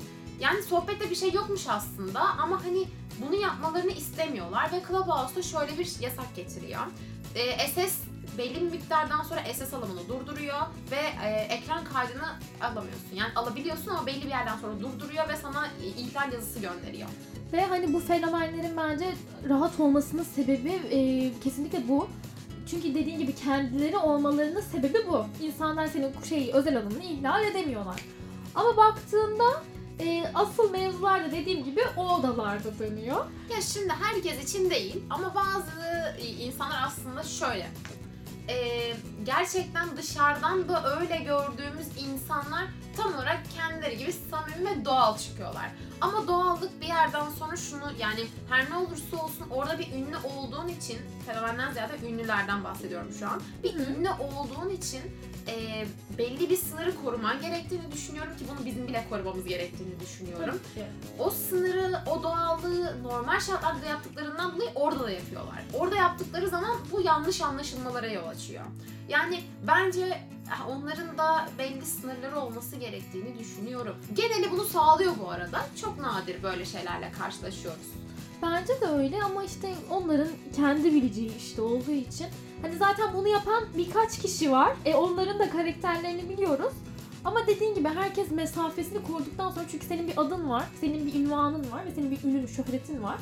Yani 0.41 0.63
sohbette 0.63 1.11
bir 1.11 1.15
şey 1.17 1.33
yokmuş 1.33 1.67
aslında 1.69 2.21
ama 2.21 2.65
hani 2.65 2.89
bunu 3.21 3.35
yapmalarını 3.35 3.91
istemiyorlar 3.93 4.73
ve 4.73 4.83
Clubhouse'da 4.89 5.43
şöyle 5.43 5.79
bir 5.79 6.01
yasak 6.01 6.37
getiriyor. 6.37 6.81
Ee, 7.35 7.69
SS 7.69 7.99
belli 8.39 8.55
bir 8.55 8.71
miktardan 8.71 9.23
sonra 9.23 9.41
SS 9.55 9.75
alımını 9.75 10.09
durduruyor 10.09 10.61
ve 10.91 11.27
e, 11.27 11.31
ekran 11.31 11.85
kaydını 11.85 12.29
alamıyorsun. 12.61 13.15
Yani 13.15 13.31
alabiliyorsun 13.37 13.91
ama 13.91 14.07
belli 14.07 14.23
bir 14.23 14.31
yerden 14.31 14.57
sonra 14.57 14.81
durduruyor 14.81 15.29
ve 15.29 15.37
sana 15.37 15.67
e, 15.67 15.87
ihlal 15.87 16.33
yazısı 16.33 16.61
gönderiyor. 16.61 17.09
Ve 17.53 17.65
hani 17.65 17.93
bu 17.93 18.01
fenomenlerin 18.01 18.77
bence 18.77 19.15
rahat 19.49 19.81
olmasının 19.81 20.23
sebebi 20.23 20.71
e, 20.71 21.31
kesinlikle 21.45 21.89
bu. 21.89 22.09
Çünkü 22.67 22.95
dediğin 22.95 23.19
gibi 23.19 23.35
kendileri 23.35 23.97
olmalarının 23.97 24.61
sebebi 24.61 24.99
bu. 25.09 25.27
İnsanlar 25.41 25.87
senin 25.87 26.13
şey 26.29 26.51
özel 26.55 26.77
alanını 26.77 27.03
ihlal 27.03 27.45
edemiyorlar. 27.45 28.01
Ama 28.55 28.77
baktığında 28.77 29.63
e, 30.01 30.25
asıl 30.35 30.71
mevzular 30.71 31.25
da 31.25 31.33
dediğim 31.33 31.65
gibi 31.65 31.81
o 31.97 32.15
odalarda 32.15 32.79
dönüyor. 32.79 33.27
Ya 33.51 33.61
şimdi 33.61 33.93
herkes 34.03 34.45
için 34.45 34.71
değil 34.71 35.05
ama 35.11 35.35
bazı 35.35 35.71
e, 36.19 36.27
insanlar 36.27 36.83
aslında 36.87 37.23
şöyle. 37.23 37.67
E, 38.49 38.93
gerçekten 39.25 39.97
dışarıdan 39.97 40.69
da 40.69 41.01
öyle 41.01 41.17
gördüğümüz 41.17 41.87
insanlar 41.99 42.65
tam 42.97 43.15
olarak 43.15 43.41
kendileri 43.57 43.99
gibi 43.99 44.13
samimi 44.13 44.71
ve 44.71 44.85
doğal 44.85 45.19
çıkıyorlar. 45.19 45.71
Ama 46.01 46.29
doğallık 46.29 46.81
bir 46.81 46.87
yerden 46.87 47.31
sonra 47.39 47.57
şunu 47.57 47.93
yani 47.99 48.21
her 48.49 48.71
ne 48.71 48.77
olursa 48.77 49.17
olsun 49.25 49.47
orada 49.51 49.79
bir 49.79 49.93
ünlü 49.93 50.17
olduğun 50.17 50.69
için 50.69 50.99
fenomenden 51.27 51.73
ziyade 51.73 52.07
ünlülerden 52.07 52.65
bahsediyorum 52.65 53.13
şu 53.19 53.29
an. 53.29 53.43
Bir 53.63 53.75
Hı 53.75 53.83
ünlü 53.83 54.09
olduğun 54.11 54.71
için 54.71 55.03
e, 55.49 55.87
belli 56.19 56.51
bir 56.51 56.57
sınırı 56.57 57.03
koruman 57.05 57.41
gerektiğini 57.41 57.93
düşünüyorum 57.93 58.37
ki 58.37 58.45
bunu 58.51 58.67
bizim 58.67 58.89
bile 58.89 59.05
korumamız 59.11 59.45
gerektiğini 59.45 60.01
düşünüyorum 60.01 60.61
o 61.19 61.31
sınırı, 61.31 62.01
o 62.07 62.23
doğallığı 62.23 63.03
normal 63.03 63.41
şartlarda 63.41 63.87
yaptıklarından 63.87 64.55
dolayı 64.55 64.71
orada 64.75 65.05
da 65.05 65.11
yapıyorlar. 65.11 65.63
Orada 65.75 65.97
yaptıkları 65.97 66.49
zaman 66.49 66.77
bu 66.93 67.01
yanlış 67.01 67.41
anlaşılmalara 67.41 68.07
yol 68.07 68.27
açıyor. 68.27 68.65
Yani 69.09 69.43
bence 69.67 70.19
onların 70.69 71.19
da 71.19 71.49
belli 71.59 71.87
sınırları 71.87 72.41
olması 72.41 72.77
gerektiğini 72.77 73.39
düşünüyorum. 73.39 73.97
Geneli 74.13 74.51
bunu 74.51 74.65
sağlıyor 74.65 75.13
bu 75.25 75.31
arada. 75.31 75.61
Çok 75.81 75.99
nadir 76.01 76.43
böyle 76.43 76.65
şeylerle 76.65 77.13
karşılaşıyoruz. 77.19 77.87
Bence 78.43 78.81
de 78.81 78.87
öyle 78.87 79.23
ama 79.23 79.45
işte 79.45 79.75
onların 79.91 80.29
kendi 80.57 80.95
bileceği 80.95 81.37
işte 81.37 81.63
olduğu 81.63 81.91
için. 81.91 82.27
Hani 82.63 82.77
zaten 82.77 83.15
bunu 83.15 83.29
yapan 83.29 83.65
birkaç 83.77 84.19
kişi 84.19 84.53
var. 84.53 84.77
E 84.85 84.95
onların 84.95 85.39
da 85.39 85.51
karakterlerini 85.51 86.29
biliyoruz. 86.29 86.73
Ama 87.25 87.47
dediğin 87.47 87.75
gibi 87.75 87.89
herkes 87.89 88.31
mesafesini 88.31 89.03
koruduktan 89.03 89.51
sonra 89.51 89.65
çünkü 89.71 89.87
senin 89.87 90.07
bir 90.09 90.15
adın 90.17 90.51
var, 90.51 90.65
senin 90.81 91.07
bir 91.07 91.15
ünvanın 91.15 91.73
var 91.73 91.87
ve 91.87 91.91
senin 91.95 92.11
bir 92.11 92.25
ünün, 92.25 92.47
şöhretin 92.47 93.03
var. 93.03 93.19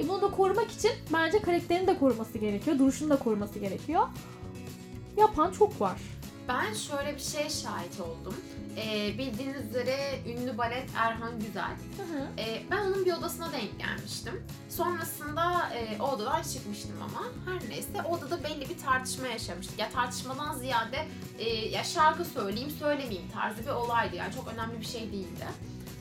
E 0.00 0.08
bunu 0.08 0.22
da 0.22 0.30
korumak 0.30 0.70
için 0.70 0.90
bence 1.12 1.38
karakterini 1.42 1.86
de 1.86 1.98
koruması 1.98 2.38
gerekiyor. 2.38 2.78
Duruşunu 2.78 3.10
da 3.10 3.16
koruması 3.16 3.58
gerekiyor. 3.58 4.02
Yapan 5.16 5.50
çok 5.50 5.80
var. 5.80 6.00
Ben 6.48 6.74
şöyle 6.74 7.14
bir 7.14 7.20
şeye 7.20 7.50
şahit 7.50 8.00
oldum. 8.00 8.36
Ee, 8.76 9.18
bildiğiniz 9.18 9.66
üzere 9.70 10.20
ünlü 10.26 10.58
balet 10.58 10.88
Erhan 10.96 11.40
Güzel. 11.40 11.70
Ee, 12.38 12.62
ben 12.70 12.78
onun 12.78 13.04
bir 13.04 13.12
odasına 13.12 13.52
denk 13.52 13.78
gelmiştim. 13.78 14.42
Sonrasında 14.68 15.70
e, 15.74 16.02
o 16.02 16.10
odadan 16.10 16.42
çıkmıştım 16.42 16.96
ama 17.02 17.22
her 17.44 17.68
neyse 17.70 17.88
o 18.04 18.16
odada 18.16 18.44
belli 18.44 18.68
bir 18.68 18.78
tartışma 18.78 19.26
yaşamıştık. 19.26 19.78
Ya 19.78 19.90
tartışmadan 19.90 20.54
ziyade 20.54 21.06
e, 21.38 21.48
ya 21.48 21.84
şarkı 21.84 22.24
söyleyeyim 22.24 22.70
söylemeyeyim 22.70 23.30
tarzı 23.34 23.62
bir 23.62 23.70
olaydı 23.70 24.16
yani 24.16 24.34
çok 24.34 24.48
önemli 24.48 24.80
bir 24.80 24.86
şey 24.86 25.12
değildi. 25.12 25.46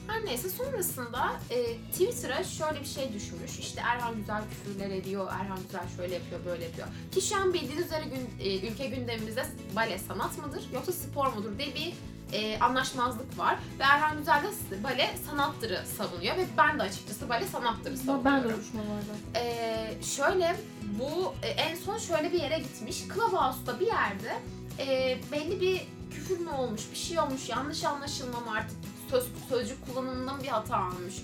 Her 0.08 0.26
neyse 0.26 0.50
sonrasında 0.50 1.32
e, 1.50 1.78
Twitter'a 1.92 2.44
şöyle 2.44 2.80
bir 2.82 2.86
şey 2.86 3.14
düşmüş. 3.14 3.60
İşte 3.60 3.82
Erhan 3.82 4.16
Güzel 4.16 4.42
küfürler 4.50 4.90
ediyor, 4.90 5.28
Erhan 5.32 5.60
Güzel 5.66 5.88
şöyle 5.98 6.14
yapıyor, 6.14 6.40
böyle 6.46 6.64
yapıyor. 6.64 6.88
Ki 7.12 7.22
şu 7.22 7.38
an 7.38 7.54
bildiğiniz 7.54 7.86
üzere 7.86 8.04
gün, 8.04 8.46
e, 8.46 8.68
ülke 8.68 8.88
gündemimizde 8.88 9.46
bale 9.76 9.98
sanat 9.98 10.38
mıdır 10.38 10.64
yoksa 10.74 10.92
spor 10.92 11.28
mudur 11.34 11.58
diye 11.58 11.76
bir 11.76 11.94
e, 12.34 12.60
anlaşmazlık 12.60 13.38
var. 13.40 13.58
Ve 13.80 13.84
Erhan 13.84 14.18
Güzel 14.18 14.44
de 14.72 14.84
bale 14.84 15.16
sanattırı 15.30 15.84
savunuyor 15.98 16.38
ve 16.38 16.46
ben 16.58 16.80
de 16.80 16.84
açıkçası 16.84 17.30
bale 17.30 17.48
sanattırı 17.48 17.98
savunuyorum. 17.98 18.26
ben 18.26 18.44
de 18.44 18.48
uyuşmalarda. 18.48 19.14
Ee, 19.36 19.94
şöyle 20.04 20.56
bu 21.00 21.34
e, 21.44 21.48
en 21.48 21.76
son 21.76 21.98
şöyle 21.98 22.32
bir 22.34 22.42
yere 22.42 22.60
gitmiş. 22.60 23.04
Clubhouse'da 23.04 23.80
bir 23.80 23.88
yerde 23.88 24.40
e, 24.80 25.18
belli 25.32 25.62
bir 25.62 25.82
küfür 26.12 26.40
mü 26.40 26.50
olmuş, 26.50 26.82
bir 26.92 26.98
şey 26.98 27.20
olmuş, 27.20 27.50
yanlış 27.50 27.84
anlaşılma 27.84 28.40
mı 28.40 28.52
artık 28.58 28.78
söz, 29.14 29.28
sözcük 29.50 29.88
kullanımından 29.88 30.44
bir 30.44 30.48
hata 30.48 30.78
almış. 30.78 31.24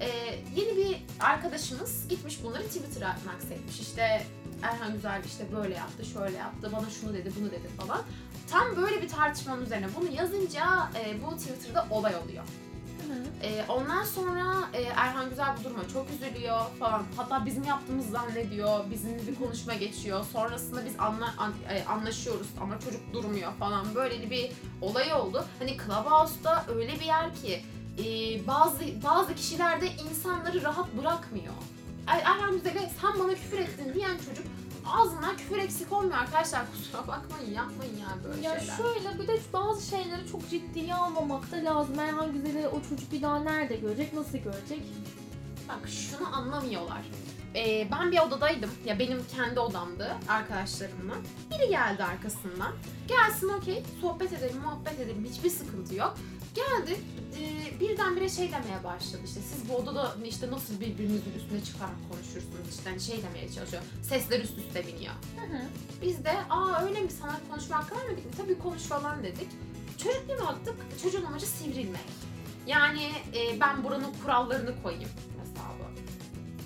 Ee, 0.00 0.08
yeni 0.56 0.76
bir 0.76 1.02
arkadaşımız 1.20 2.08
gitmiş 2.08 2.44
bunları 2.44 2.62
Twitter'a 2.62 3.16
naksetmiş. 3.26 3.80
İşte 3.80 4.26
Erhan 4.62 4.92
Güzel 4.92 5.22
işte 5.24 5.44
böyle 5.56 5.74
yaptı, 5.74 6.04
şöyle 6.04 6.36
yaptı, 6.36 6.70
bana 6.72 6.90
şunu 6.90 7.14
dedi, 7.14 7.32
bunu 7.40 7.50
dedi 7.50 7.68
falan. 7.78 8.02
Tam 8.50 8.76
böyle 8.76 9.02
bir 9.02 9.08
tartışmanın 9.08 9.64
üzerine 9.64 9.86
bunu 9.96 10.14
yazınca 10.14 10.90
e, 11.04 11.22
bu 11.22 11.36
Twitter'da 11.36 11.86
olay 11.90 12.16
oluyor. 12.16 12.44
Ee, 13.44 13.64
ondan 13.68 14.04
sonra 14.04 14.44
e, 14.72 14.82
Erhan 14.82 15.30
Güzel 15.30 15.46
bu 15.60 15.64
duruma 15.64 15.88
çok 15.92 16.06
üzülüyor 16.10 16.60
falan. 16.78 17.02
Hatta 17.16 17.46
bizim 17.46 17.64
yaptığımız 17.64 18.10
zannediyor. 18.10 18.90
Bizimle 18.90 19.26
bir 19.26 19.34
konuşma 19.34 19.74
geçiyor. 19.74 20.24
Sonrasında 20.32 20.84
biz 20.86 20.94
anla, 20.98 21.34
an- 21.38 21.54
e, 21.70 21.84
anlaşıyoruz 21.84 22.46
ama 22.60 22.80
çocuk 22.80 23.12
durmuyor 23.12 23.52
falan. 23.52 23.94
Böyle 23.94 24.30
bir 24.30 24.50
olay 24.82 25.14
oldu. 25.14 25.44
Hani 25.58 25.76
Clubhouse'da 25.76 26.64
öyle 26.68 26.94
bir 27.00 27.04
yer 27.04 27.34
ki 27.34 27.62
e, 27.98 28.04
bazı 28.46 28.80
bazı 29.04 29.34
kişiler 29.34 29.80
de 29.80 29.86
insanları 29.92 30.62
rahat 30.62 30.86
bırakmıyor. 30.98 31.54
Er- 32.06 32.20
Erhan 32.20 32.52
Güzel'e 32.52 32.90
sen 33.00 33.20
bana 33.20 33.34
küfür 33.34 33.58
ettin 33.58 33.94
diyen 33.94 34.16
çocuk 34.28 34.46
ağzından 34.86 35.36
küfür 35.36 35.58
eksik 35.58 35.92
olmuyor 35.92 36.18
arkadaşlar. 36.18 36.62
Kusura 36.72 37.06
bakmayın 37.08 37.52
yapmayın 37.54 37.96
yani 37.96 38.24
böyle 38.24 38.40
Ya 38.46 38.58
şeyler. 38.60 38.76
şöyle 38.76 39.18
bir 39.22 39.28
de 39.28 39.40
bazı 39.52 39.86
şeyleri 39.86 40.26
çok 40.32 40.50
ciddiye 40.50 40.94
almamak 40.94 41.52
da 41.52 41.56
lazım. 41.56 41.98
Erhan 41.98 42.32
Güzel'i 42.32 42.68
o 42.68 42.82
çocuk 42.88 43.12
bir 43.12 43.22
daha 43.22 43.38
nerede 43.38 43.76
görecek, 43.76 44.12
nasıl 44.14 44.38
görecek? 44.38 44.82
Bak 45.68 45.88
şunu 45.88 46.36
anlamıyorlar. 46.36 47.02
Ee, 47.56 47.88
ben 47.92 48.12
bir 48.12 48.18
odadaydım. 48.18 48.70
Ya 48.84 48.98
benim 48.98 49.24
kendi 49.36 49.60
odamdı 49.60 50.16
arkadaşlarımla. 50.28 51.14
Biri 51.50 51.68
geldi 51.68 52.04
arkasından. 52.04 52.72
Gelsin 53.08 53.48
okey 53.48 53.82
sohbet 54.00 54.32
edelim, 54.32 54.60
muhabbet 54.64 55.00
edelim. 55.00 55.26
Hiçbir 55.30 55.50
sıkıntı 55.50 55.94
yok. 55.94 56.14
Geldi 56.54 57.00
e, 57.40 57.80
birdenbire 57.80 58.28
şey 58.28 58.46
demeye 58.52 58.84
başladı 58.84 59.22
işte 59.24 59.40
siz 59.40 59.68
bu 59.68 59.76
odada 59.76 60.14
işte 60.24 60.50
nasıl 60.50 60.80
birbirinizin 60.80 61.32
üstüne 61.36 61.64
çıkarak 61.64 61.94
konuşursunuz 62.10 62.68
işte 62.70 62.90
hani 62.90 63.00
şey 63.00 63.22
demeye 63.22 63.52
çalışıyor. 63.52 63.82
Sesler 64.02 64.40
üst 64.40 64.58
üste 64.58 64.86
biniyor. 64.86 65.14
Biz 66.02 66.24
de 66.24 66.32
aa 66.50 66.82
öyle 66.84 67.00
mi 67.00 67.10
sana 67.10 67.40
konuşma 67.50 67.76
hakkı 67.76 67.96
vermedik 67.96 68.24
mi? 68.24 68.30
Tabii 68.36 68.58
konuş 68.58 68.82
falan 68.82 69.22
dedik. 69.22 69.48
Çocuk 69.98 70.28
bir 70.28 70.38
baktık 70.46 70.74
çocuğun 71.02 71.24
amacı 71.24 71.46
sivrilmek. 71.46 72.00
Yani 72.66 73.02
e, 73.34 73.60
ben 73.60 73.84
buranın 73.84 74.12
kurallarını 74.22 74.82
koyayım 74.82 75.10
hesabı. 75.40 75.84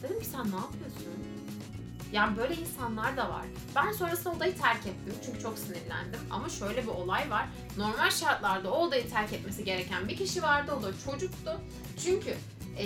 Dedim 0.02 0.20
ki 0.20 0.26
sen 0.26 0.40
ne 0.50 0.56
yapıyorsun? 0.56 1.17
Yani 2.12 2.36
böyle 2.36 2.54
insanlar 2.56 3.16
da 3.16 3.28
var. 3.28 3.44
Ben 3.76 3.92
sonrasında 3.92 4.30
odayı 4.30 4.58
terk 4.58 4.86
ettim 4.86 5.14
çünkü 5.26 5.40
çok 5.42 5.58
sinirlendim. 5.58 6.20
Ama 6.30 6.48
şöyle 6.48 6.82
bir 6.82 6.88
olay 6.88 7.30
var. 7.30 7.48
Normal 7.76 8.10
şartlarda 8.10 8.72
o 8.72 8.86
odayı 8.86 9.10
terk 9.10 9.32
etmesi 9.32 9.64
gereken 9.64 10.08
bir 10.08 10.16
kişi 10.16 10.42
vardı. 10.42 10.72
O 10.80 10.82
da 10.82 10.90
çocuktu. 11.04 11.60
Çünkü 12.04 12.34
e, 12.78 12.84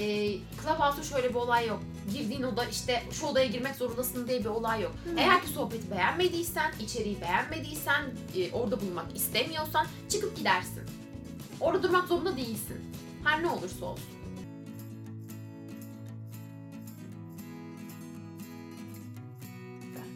Clubhouse'da 0.62 1.02
şöyle 1.02 1.28
bir 1.30 1.34
olay 1.34 1.66
yok. 1.66 1.80
Girdiğin 2.12 2.42
oda 2.42 2.64
işte 2.64 3.02
şu 3.12 3.26
odaya 3.26 3.46
girmek 3.46 3.76
zorundasın 3.76 4.28
diye 4.28 4.40
bir 4.40 4.48
olay 4.48 4.82
yok. 4.82 4.92
Eğer 5.16 5.42
ki 5.42 5.48
sohbeti 5.48 5.90
beğenmediysen, 5.90 6.72
içeriği 6.80 7.20
beğenmediysen, 7.20 8.02
e, 8.36 8.52
orada 8.52 8.80
bulunmak 8.80 9.16
istemiyorsan 9.16 9.86
çıkıp 10.08 10.36
gidersin. 10.36 10.82
Orada 11.60 11.82
durmak 11.82 12.08
zorunda 12.08 12.36
değilsin. 12.36 12.94
Her 13.24 13.42
ne 13.42 13.48
olursa 13.48 13.86
olsun. 13.86 14.04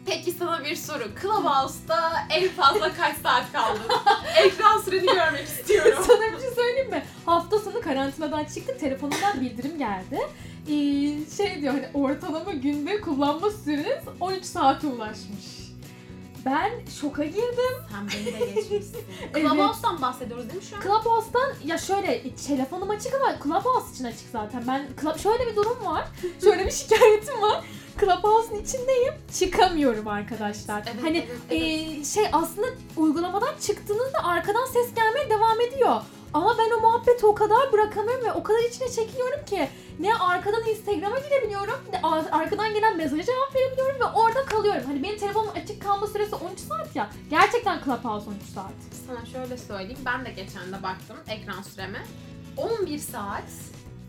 Peki 0.07 0.31
sana 0.31 0.63
bir 0.63 0.75
soru. 0.75 1.03
Clubhouse'da 1.21 2.13
en 2.29 2.49
fazla 2.49 2.93
kaç 2.93 3.17
saat 3.17 3.51
kaldın? 3.53 3.81
Ekran 4.45 4.81
süreni 4.81 5.05
görmek 5.05 5.43
istiyorum. 5.47 6.03
Sana 6.07 6.21
bir 6.35 6.39
şey 6.41 6.49
söyleyeyim 6.55 6.89
mi? 6.89 7.03
Hafta 7.25 7.59
sonu 7.59 7.81
karantinadan 7.81 8.43
çıktık, 8.45 8.79
telefonumdan 8.79 9.41
bildirim 9.41 9.77
geldi. 9.77 10.19
Ee, 10.67 11.35
şey 11.37 11.61
diyor 11.61 11.73
hani 11.73 11.87
ortalama 11.93 12.51
günde 12.51 13.01
kullanma 13.01 13.49
süreniz 13.51 14.03
13 14.19 14.45
saate 14.45 14.87
ulaşmış. 14.87 15.45
Ben 16.45 16.71
şoka 17.01 17.25
girdim. 17.25 17.75
Sen 17.91 18.07
beni 18.07 18.39
de 18.39 18.45
geçmişsin. 18.45 18.97
Evet. 19.33 19.41
Clubhouse'dan 19.49 20.01
bahsediyoruz 20.01 20.49
değil 20.49 20.59
mi 20.59 20.65
şu 20.69 20.75
an? 20.75 20.81
Clubhouse'dan 20.81 21.53
ya 21.65 21.77
şöyle 21.77 22.35
telefonum 22.47 22.89
açık 22.89 23.13
ama 23.13 23.35
Clubhouse 23.43 23.93
için 23.93 24.03
açık 24.03 24.29
zaten. 24.31 24.63
Ben 24.67 24.87
Club, 25.01 25.17
şöyle 25.19 25.47
bir 25.47 25.55
durum 25.55 25.85
var. 25.85 26.07
Şöyle 26.43 26.65
bir 26.65 26.71
şikayetim 26.71 27.41
var. 27.41 27.63
Clubhouse'un 27.99 28.55
içindeyim. 28.63 29.13
Çıkamıyorum 29.39 30.07
arkadaşlar. 30.07 30.83
Evet, 30.93 31.03
hani 31.03 31.17
evet, 31.17 31.37
evet. 31.49 31.61
ee, 31.61 32.05
şey 32.05 32.25
aslında 32.33 32.67
uygulamadan 32.97 33.53
çıktığınızda 33.61 34.23
arkadan 34.23 34.65
ses 34.65 34.93
gelmeye 34.95 35.29
devam 35.29 35.61
ediyor. 35.61 36.01
Ama 36.33 36.55
ben 36.57 36.77
o 36.77 36.81
muhabbeti 36.81 37.25
o 37.25 37.35
kadar 37.35 37.71
bırakamıyorum 37.71 38.25
ve 38.25 38.31
o 38.31 38.43
kadar 38.43 38.59
içine 38.69 38.89
çekiliyorum 38.89 39.45
ki 39.45 39.69
ne 39.99 40.15
arkadan 40.15 40.67
Instagram'a 40.67 41.19
girebiliyorum 41.19 41.79
ne 41.93 41.99
ar- 42.03 42.25
arkadan 42.41 42.73
gelen 42.73 42.97
mesaja 42.97 43.23
cevap 43.23 43.55
verebiliyorum 43.55 43.99
ve 43.99 44.05
orada 44.05 44.45
kalıyorum. 44.45 44.83
Hani 44.85 45.03
benim 45.03 45.17
telefonum 45.17 45.49
açık 45.63 45.81
kalma 45.83 46.07
süresi 46.07 46.35
13 46.35 46.59
saat 46.59 46.95
ya. 46.95 47.09
Gerçekten 47.29 47.79
Clubhouse 47.85 48.29
13 48.29 48.43
saat. 48.55 48.71
Sana 49.07 49.25
şöyle 49.25 49.57
söyleyeyim. 49.57 49.99
Ben 50.05 50.25
de 50.25 50.29
geçen 50.29 50.67
de 50.71 50.83
baktım 50.83 51.17
ekran 51.29 51.61
süreme. 51.61 52.03
11 52.57 52.99
saat 52.99 53.43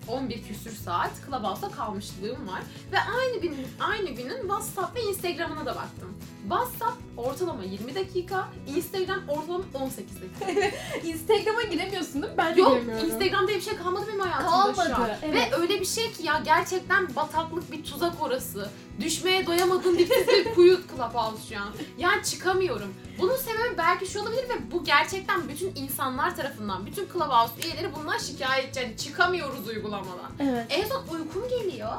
11 0.08 0.42
küsür 0.42 0.76
saat 0.76 1.10
Clubhouse'da 1.26 1.70
kalmışlığım 1.70 2.48
var. 2.48 2.62
Ve 2.92 2.96
aynı 3.18 3.40
günün, 3.40 3.66
aynı 3.80 4.10
günün 4.10 4.40
WhatsApp 4.40 4.96
ve 4.96 5.02
Instagram'ına 5.02 5.66
da 5.66 5.74
baktım. 5.76 6.16
WhatsApp 6.48 6.96
ortalama 7.16 7.64
20 7.64 7.94
dakika, 7.94 8.48
Instagram 8.76 9.28
ortalama 9.28 9.64
18 9.74 10.16
dakika. 10.22 10.68
Instagram'a 11.06 11.62
giremiyorsun 11.62 12.22
değil 12.22 12.32
mi? 12.32 12.38
Ben 12.38 12.56
de 12.56 12.60
Yok 12.60 12.72
giremiyorum. 12.72 13.06
Instagram 13.06 13.48
diye 13.48 13.58
bir 13.58 13.62
şey 13.62 13.76
kalmadı 13.76 14.04
benim 14.08 14.20
hayatımda 14.20 14.74
şu 14.74 14.80
an. 14.80 14.96
Kalmadı, 14.96 15.18
evet. 15.22 15.52
Ve 15.52 15.56
öyle 15.56 15.80
bir 15.80 15.84
şey 15.84 16.12
ki 16.12 16.26
ya 16.26 16.40
gerçekten 16.44 17.16
bataklık 17.16 17.72
bir 17.72 17.84
tuzak 17.84 18.22
orası. 18.22 18.70
Düşmeye 19.00 19.46
doyamadığım 19.46 19.98
dipsiz 19.98 20.28
bir 20.28 20.54
kuyu 20.54 20.80
Clubhouse 20.96 21.54
şu 21.54 21.60
an. 21.60 21.68
Yani 21.98 22.24
çıkamıyorum. 22.24 22.94
Bunun 23.18 23.36
sebebi 23.36 23.78
belki 23.78 24.06
şu 24.06 24.20
olabilir 24.22 24.48
ve 24.48 24.72
bu 24.72 24.84
gerçekten 24.84 25.48
bütün 25.48 25.72
insanlar 25.76 26.36
tarafından, 26.36 26.86
bütün 26.86 27.08
Clubhouse 27.12 27.52
üyeleri 27.64 27.94
bundan 27.94 28.18
şikayetçi. 28.18 28.80
Yani 28.80 28.96
çıkamıyoruz 28.96 29.68
uygulamadan. 29.68 30.30
Evet. 30.40 30.66
En 30.70 30.88
son 30.88 31.02
uykum 31.14 31.48
geliyor. 31.48 31.92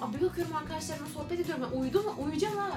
Abi 0.00 0.20
bakıyorum 0.22 0.56
arkadaşlarımla 0.56 1.08
sohbet 1.14 1.40
ediyorum. 1.40 1.64
Ben 1.72 1.78
uyudum 1.80 2.04
mu? 2.04 2.14
Uyuyacağım 2.24 2.56
ha. 2.56 2.75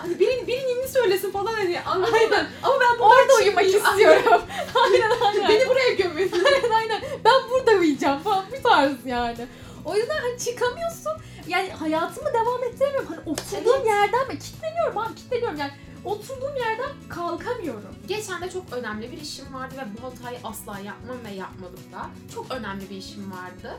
Hani 0.00 0.18
birinin, 0.18 0.46
birinin 0.46 0.86
söylesin 0.86 1.30
falan 1.30 1.54
hani 1.54 1.80
anladın 1.80 2.28
mı? 2.30 2.46
Ama 2.62 2.74
ben 2.80 2.98
buradan 2.98 3.10
Orada 3.10 3.34
uyumak 3.42 3.64
istiyorum. 3.74 4.42
aynen 4.84 5.10
aynen. 5.26 5.48
Beni 5.48 5.68
buraya 5.68 5.92
gömün. 5.94 6.32
aynen 6.46 6.70
aynen. 6.70 7.02
Ben 7.24 7.50
burada 7.50 7.70
uyuyacağım 7.70 8.22
falan 8.22 8.44
bu 8.58 8.68
tarz 8.68 8.92
yani. 9.06 9.46
O 9.84 9.96
yüzden 9.96 10.18
hani 10.20 10.38
çıkamıyorsun. 10.38 11.12
Yani 11.48 11.70
hayatımı 11.70 12.28
devam 12.34 12.64
ettiremiyorum. 12.64 13.08
Hani 13.08 13.20
oturduğum 13.26 13.76
Evet. 13.76 13.86
yerden 13.86 14.28
mi? 14.28 14.38
Kitleniyorum 14.38 14.98
abi 14.98 15.14
kitleniyorum 15.14 15.58
yani. 15.58 15.72
Oturduğum 16.04 16.56
yerden 16.56 16.90
kalkamıyorum. 17.08 17.94
Geçen 18.08 18.42
de 18.42 18.50
çok 18.50 18.72
önemli 18.72 19.12
bir 19.12 19.20
işim 19.20 19.54
vardı 19.54 19.74
ve 19.78 19.84
bu 19.98 20.06
hatayı 20.06 20.38
asla 20.44 20.78
yapmam 20.78 21.16
ve 21.24 21.34
yapmadım 21.34 21.80
da. 21.92 22.06
Çok 22.34 22.46
önemli 22.50 22.90
bir 22.90 22.96
işim 22.96 23.32
vardı. 23.32 23.76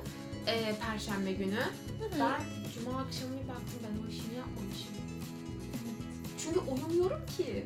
Ee, 0.47 0.75
Perşembe 0.87 1.31
günü. 1.31 1.59
Ben 2.19 2.41
cuma 2.73 2.99
akşamı 3.01 3.33
bir 3.43 3.47
baktım 3.47 3.79
ben 3.83 4.03
o 4.05 4.09
işimi 4.11 4.35
yapmamışım. 4.37 4.90
Çünkü 6.53 6.71
uyumuyorum 6.71 7.25
ki. 7.37 7.65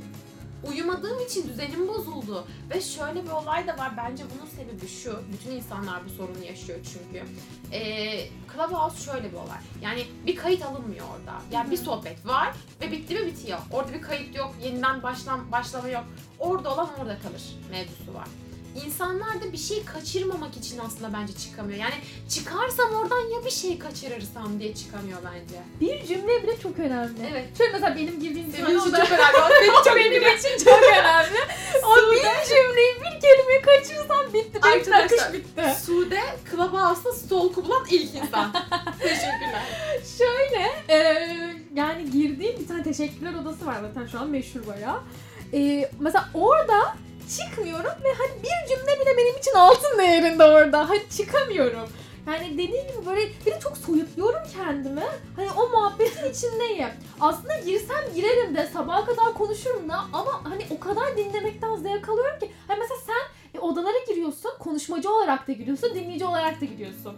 uyumadığım 0.63 1.19
için 1.19 1.49
düzenim 1.49 1.87
bozuldu. 1.87 2.47
Ve 2.69 2.81
şöyle 2.81 3.23
bir 3.23 3.29
olay 3.29 3.67
da 3.67 3.77
var. 3.77 3.91
Bence 3.97 4.23
bunun 4.35 4.49
sebebi 4.49 4.87
şu. 4.87 5.19
Bütün 5.33 5.51
insanlar 5.51 6.05
bu 6.05 6.09
sorunu 6.09 6.43
yaşıyor 6.45 6.79
çünkü. 6.83 7.25
Ee, 7.71 8.27
Clubhouse 8.53 9.11
şöyle 9.11 9.31
bir 9.31 9.37
olay. 9.37 9.59
Yani 9.81 10.05
bir 10.27 10.35
kayıt 10.35 10.65
alınmıyor 10.65 11.05
orada. 11.05 11.41
Yani 11.51 11.71
bir 11.71 11.77
sohbet 11.77 12.27
var 12.27 12.55
ve 12.81 12.91
bitti 12.91 13.15
mi 13.15 13.25
bitiyor. 13.25 13.59
Orada 13.71 13.93
bir 13.93 14.01
kayıt 14.01 14.35
yok, 14.35 14.55
yeniden 14.63 15.03
başlam 15.03 15.51
başlama 15.51 15.89
yok. 15.89 16.03
Orada 16.39 16.73
olan 16.73 16.89
orada 16.99 17.19
kalır 17.19 17.43
mevzusu 17.71 18.13
var. 18.13 18.27
İnsanlar 18.85 19.41
da 19.41 19.53
bir 19.53 19.57
şey 19.57 19.85
kaçırmamak 19.85 20.57
için 20.57 20.79
aslında 20.79 21.13
bence 21.13 21.33
çıkamıyor. 21.33 21.79
Yani 21.79 21.93
çıkarsam 22.29 22.93
oradan 22.93 23.19
ya 23.19 23.45
bir 23.45 23.51
şey 23.51 23.79
kaçırırsam 23.79 24.59
diye 24.59 24.75
çıkamıyor 24.75 25.19
bence. 25.25 25.61
Bir 25.81 26.07
cümle 26.07 26.43
bile 26.43 26.59
çok 26.59 26.79
önemli. 26.79 27.19
Evet. 27.31 27.57
Şöyle 27.57 27.71
mesela 27.71 27.95
benim 27.95 28.19
girdiğim 28.19 28.51
Senin 28.51 28.79
için 28.79 28.91
çok 28.91 29.11
önemli. 29.11 29.61
Benim 29.61 29.73
çok 29.73 29.95
benim 29.95 30.37
için 30.37 30.65
çok 30.65 30.83
önemli. 30.83 31.39
o 31.83 31.95
bir 32.11 32.49
cümleyi 32.49 32.95
bir 32.95 33.21
kelime 33.21 33.61
kaçırsam 33.61 34.33
bitti. 34.33 34.59
Benim 34.63 34.77
Arkadaşlar, 34.77 35.33
bitti. 35.33 35.61
Sude 35.85 36.21
Clubhouse'da 36.51 37.13
stalk'u 37.13 37.65
bulan 37.65 37.85
ilk 37.89 38.15
insan. 38.15 38.51
Teşekkürler. 38.99 39.63
Şöyle 40.17 40.71
e, 40.89 41.29
yani 41.75 42.11
girdiğim 42.11 42.59
bir 42.59 42.67
tane 42.67 42.83
teşekkürler 42.83 43.33
odası 43.33 43.65
var 43.65 43.77
zaten 43.81 44.07
şu 44.07 44.19
an 44.19 44.29
meşhur 44.29 44.67
bayağı. 44.67 44.99
E, 45.53 45.89
mesela 45.99 46.29
orada 46.33 46.95
çıkmıyorum 47.29 47.93
ve 48.03 48.09
hani 48.17 48.43
bir 48.43 48.69
cümle 48.75 48.99
bile 49.01 49.17
benim 49.17 49.37
için 49.37 49.53
altın 49.55 49.97
değerinde 49.97 50.43
orada. 50.43 50.89
Hani 50.89 51.01
çıkamıyorum. 51.17 51.89
Yani 52.27 52.53
dediğim 52.53 52.87
gibi 52.87 53.05
böyle 53.05 53.21
bir 53.45 53.51
de 53.51 53.59
çok 53.59 53.77
soyutluyorum 53.77 54.41
kendimi. 54.57 55.03
Hani 55.35 55.51
o 55.57 55.69
muhabbetin 55.69 56.31
içindeyim. 56.31 56.89
Aslında 57.21 57.59
girsem 57.59 58.13
girerim 58.15 58.55
de 58.55 58.69
sabaha 58.73 59.05
kadar 59.05 59.33
konuşurum 59.33 59.89
da 59.89 59.95
ama 60.13 60.41
hani 60.43 60.65
o 60.69 60.79
kadar 60.79 61.17
dinlemekten 61.17 61.75
zevk 61.75 62.09
alıyorum 62.09 62.39
ki. 62.39 62.51
Hani 62.67 62.79
mesela 62.79 62.99
sen 63.05 63.59
e, 63.59 63.59
odalara 63.59 63.97
giriyorsun, 64.07 64.51
konuşmacı 64.59 65.13
olarak 65.13 65.47
da 65.47 65.51
giriyorsun, 65.51 65.95
dinleyici 65.95 66.25
olarak 66.25 66.61
da 66.61 66.65
giriyorsun. 66.65 67.15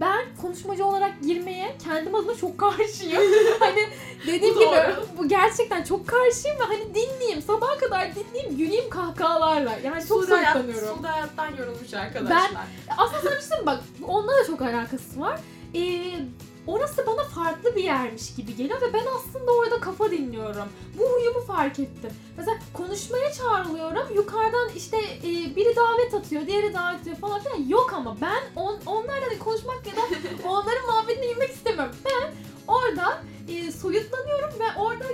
Ben 0.00 0.20
konuşmacı 0.42 0.86
olarak 0.86 1.22
girmeye 1.22 1.76
kendim 1.84 2.14
adına 2.14 2.34
çok 2.36 2.58
karşıyım. 2.58 3.22
hani 3.60 3.88
dediğim 4.26 4.54
gibi 4.54 4.94
bu 5.18 5.28
gerçekten 5.28 5.82
çok 5.82 6.06
karşıyım 6.06 6.58
ve 6.58 6.62
hani 6.62 6.94
dinleyeyim, 6.94 7.42
sabaha 7.42 7.78
kadar 7.78 8.14
dinleyeyim, 8.14 8.56
güleyim 8.56 8.90
kahkahalarla. 8.90 9.72
Yani 9.84 10.06
çok 10.06 10.24
Sude, 10.24 10.34
hayat, 10.34 10.52
soyutlanıyorum. 10.52 10.96
Sude 10.96 11.08
hayattan 11.08 11.56
yorulmuş 11.56 11.94
arkadaşlar. 11.94 12.50
Aslında 12.98 13.20
şey 13.20 13.30
söyleyeyim 13.30 13.60
mi? 13.60 13.66
bak 13.66 13.80
onunla 14.02 14.32
da 14.32 14.46
çok 14.46 14.62
alakası 14.62 15.20
var. 15.20 15.40
Ee, 15.74 15.80
orası 16.66 17.06
bana 17.06 17.24
farklı 17.24 17.76
bir 17.76 17.84
yermiş 17.84 18.34
gibi 18.34 18.56
geliyor 18.56 18.80
ve 18.80 18.92
ben 18.92 19.04
aslında 19.16 19.52
orada 19.52 19.80
kafa 19.80 20.10
dinliyorum. 20.10 20.68
Bu 20.98 21.04
huyumu 21.04 21.40
fark 21.40 21.78
ettim. 21.78 22.10
Mesela 22.36 22.58
konuşmaya 22.72 23.32
çağrılıyorum. 23.32 24.14
Yukarıdan 24.14 24.68
işte 24.76 24.96
e, 24.96 25.56
biri 25.56 25.76
davet 25.76 26.14
atıyor, 26.14 26.46
diğeri 26.46 26.74
davet 26.74 27.00
ediyor 27.02 27.16
falan 27.16 27.40
filan. 27.40 27.68
Yok 27.68 27.92
ama 27.96 28.16
ben 28.20 28.60
on, 28.60 28.78
onlarla 28.86 29.30
da 29.30 29.38
konuşmak 29.38 29.86
ya 29.86 29.96
da 29.96 30.00
onların 30.48 30.86
muhabbetine 30.86 31.26
girmek 31.26 31.50
istemiyorum. 31.50 31.94
Ben 32.04 32.34
orada 32.68 33.22
e, 33.48 33.72
soyutlanıyorum 33.72 34.50
ve 34.60 34.80
orada 34.80 35.04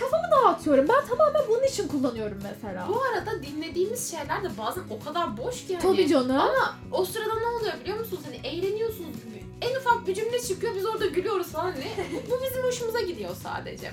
kafamı 0.00 0.24
dağıtıyorum. 0.30 0.88
Ben 0.88 1.06
tamamen 1.08 1.42
bunun 1.48 1.62
için 1.62 1.88
kullanıyorum 1.88 2.38
mesela. 2.42 2.88
Bu 2.88 3.02
arada 3.02 3.42
dinlediğimiz 3.42 4.10
şeyler 4.10 4.44
de 4.44 4.48
bazen 4.58 4.82
o 4.90 5.04
kadar 5.04 5.36
boş 5.36 5.66
ki 5.66 5.76
hani. 5.76 5.82
Tabii 5.82 6.08
canım. 6.08 6.30
Ama 6.30 6.74
o 6.92 7.04
sırada 7.04 7.34
ne 7.34 7.46
oluyor 7.46 7.72
biliyor 7.80 7.98
musunuz? 7.98 8.22
Hani 8.26 8.36
eğleniyorsunuz. 8.46 9.16
En 9.60 9.76
ufak 9.76 10.06
bir 10.06 10.14
cümle 10.14 10.42
çıkıyor 10.42 10.74
biz 10.76 10.86
orada 10.86 11.06
gülüyoruz 11.06 11.46
falan. 11.46 11.64
Hani 11.72 11.86
bu 12.30 12.40
bizim 12.44 12.64
hoşumuza 12.64 13.00
gidiyor 13.00 13.36
sadece. 13.42 13.90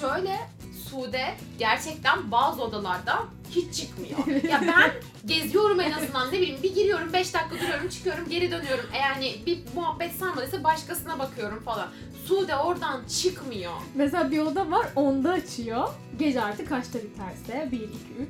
Şöyle 0.00 0.36
Sude 0.90 1.34
gerçekten 1.58 2.30
bazı 2.30 2.62
odalarda 2.62 3.18
hiç 3.50 3.74
çıkmıyor. 3.74 4.42
ya 4.50 4.60
ben 4.62 4.92
geziyorum 5.26 5.80
en 5.80 5.92
azından 5.92 6.28
ne 6.28 6.32
bileyim 6.32 6.62
bir 6.62 6.74
giriyorum 6.74 7.12
5 7.12 7.34
dakika 7.34 7.60
duruyorum 7.60 7.88
çıkıyorum 7.88 8.28
geri 8.28 8.50
dönüyorum. 8.50 8.84
Eğer 8.94 9.10
hani 9.10 9.36
bir 9.46 9.58
muhabbet 9.74 10.12
sarmadıysa 10.12 10.64
başkasına 10.64 11.18
bakıyorum 11.18 11.62
falan. 11.62 11.88
Sude 12.26 12.56
oradan 12.56 13.04
çıkmıyor. 13.22 13.72
Mesela 13.94 14.30
bir 14.30 14.38
oda 14.38 14.70
var 14.70 14.86
onda 14.96 15.30
açıyor. 15.30 15.88
Gece 16.18 16.42
artık 16.42 16.68
kaçta 16.68 16.98
biterse 16.98 17.68
1, 17.72 17.76
2, 17.76 17.88
3. 18.18 18.28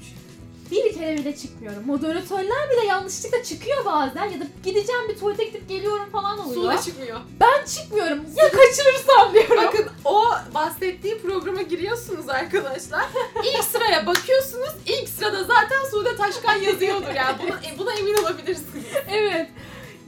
Bir 0.73 0.95
kere 0.95 1.19
bile 1.19 1.37
çıkmıyorum. 1.37 1.87
Moderatörler 1.87 2.71
bile 2.73 2.87
yanlışlıkla 2.87 3.43
çıkıyor 3.43 3.85
bazen 3.85 4.25
ya 4.25 4.41
da 4.41 4.45
gideceğim 4.65 5.09
bir 5.09 5.17
tuvalete 5.19 5.45
gidip 5.45 5.69
geliyorum 5.69 6.11
falan 6.13 6.39
oluyor. 6.39 6.73
Sude 6.73 6.83
çıkmıyor. 6.91 7.21
Ben 7.41 7.65
çıkmıyorum. 7.65 8.19
Ya 8.37 8.51
kaçırırsam 8.51 9.35
diyorum. 9.35 9.57
Bakın 9.57 9.87
o 10.05 10.25
bahsettiği 10.55 11.19
programa 11.19 11.63
giriyorsunuz 11.63 12.29
arkadaşlar. 12.29 13.05
İlk 13.45 13.65
sıraya 13.65 14.07
bakıyorsunuz. 14.07 14.71
İlk 14.87 15.09
sırada 15.09 15.45
zaten 15.45 15.91
Sude 15.91 16.17
Taşkan 16.17 16.57
yazıyordur 16.57 17.15
yani. 17.15 17.37
Buna, 17.43 17.57
e, 17.57 17.79
buna 17.79 17.93
emin 17.93 18.15
olabilirsiniz. 18.15 18.85
evet. 19.11 19.49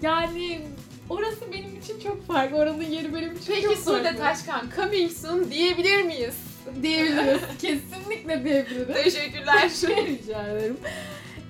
Yani 0.02 0.66
orası 1.10 1.52
benim 1.52 1.76
için 1.80 2.00
çok 2.00 2.26
farklı. 2.26 2.56
Oranın 2.56 2.82
yeri 2.82 3.14
benim 3.14 3.36
için 3.36 3.52
Peki 3.54 3.62
çok 3.62 3.76
Sude 3.78 4.02
farklı. 4.02 4.18
Taşkan 4.18 4.70
coming 4.76 5.12
soon 5.12 5.50
diyebilir 5.50 6.02
miyiz? 6.02 6.34
Diyebiliriz. 6.82 7.40
Kesinlikle 7.60 8.44
diyebiliriz. 8.44 9.04
Teşekkürler. 9.04 9.62
Rica 10.06 10.42
ederim. 10.46 10.76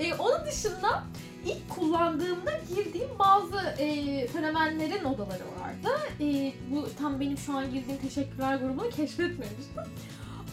Ee, 0.01 0.15
onun 0.15 0.47
dışında 0.47 1.05
ilk 1.47 1.71
kullandığımda 1.71 2.51
girdiğim 2.69 3.19
bazı 3.19 3.57
e, 3.79 4.27
fenomenlerin 4.27 5.05
odaları 5.05 5.45
vardı. 5.61 6.01
E, 6.21 6.53
bu 6.71 6.89
tam 7.01 7.21
benim 7.21 7.39
şu 7.39 7.57
an 7.57 7.65
girdiğim 7.65 8.01
teşekkürler 8.01 8.57
grubunu 8.57 8.91
keşfetmemiştim. 8.91 9.83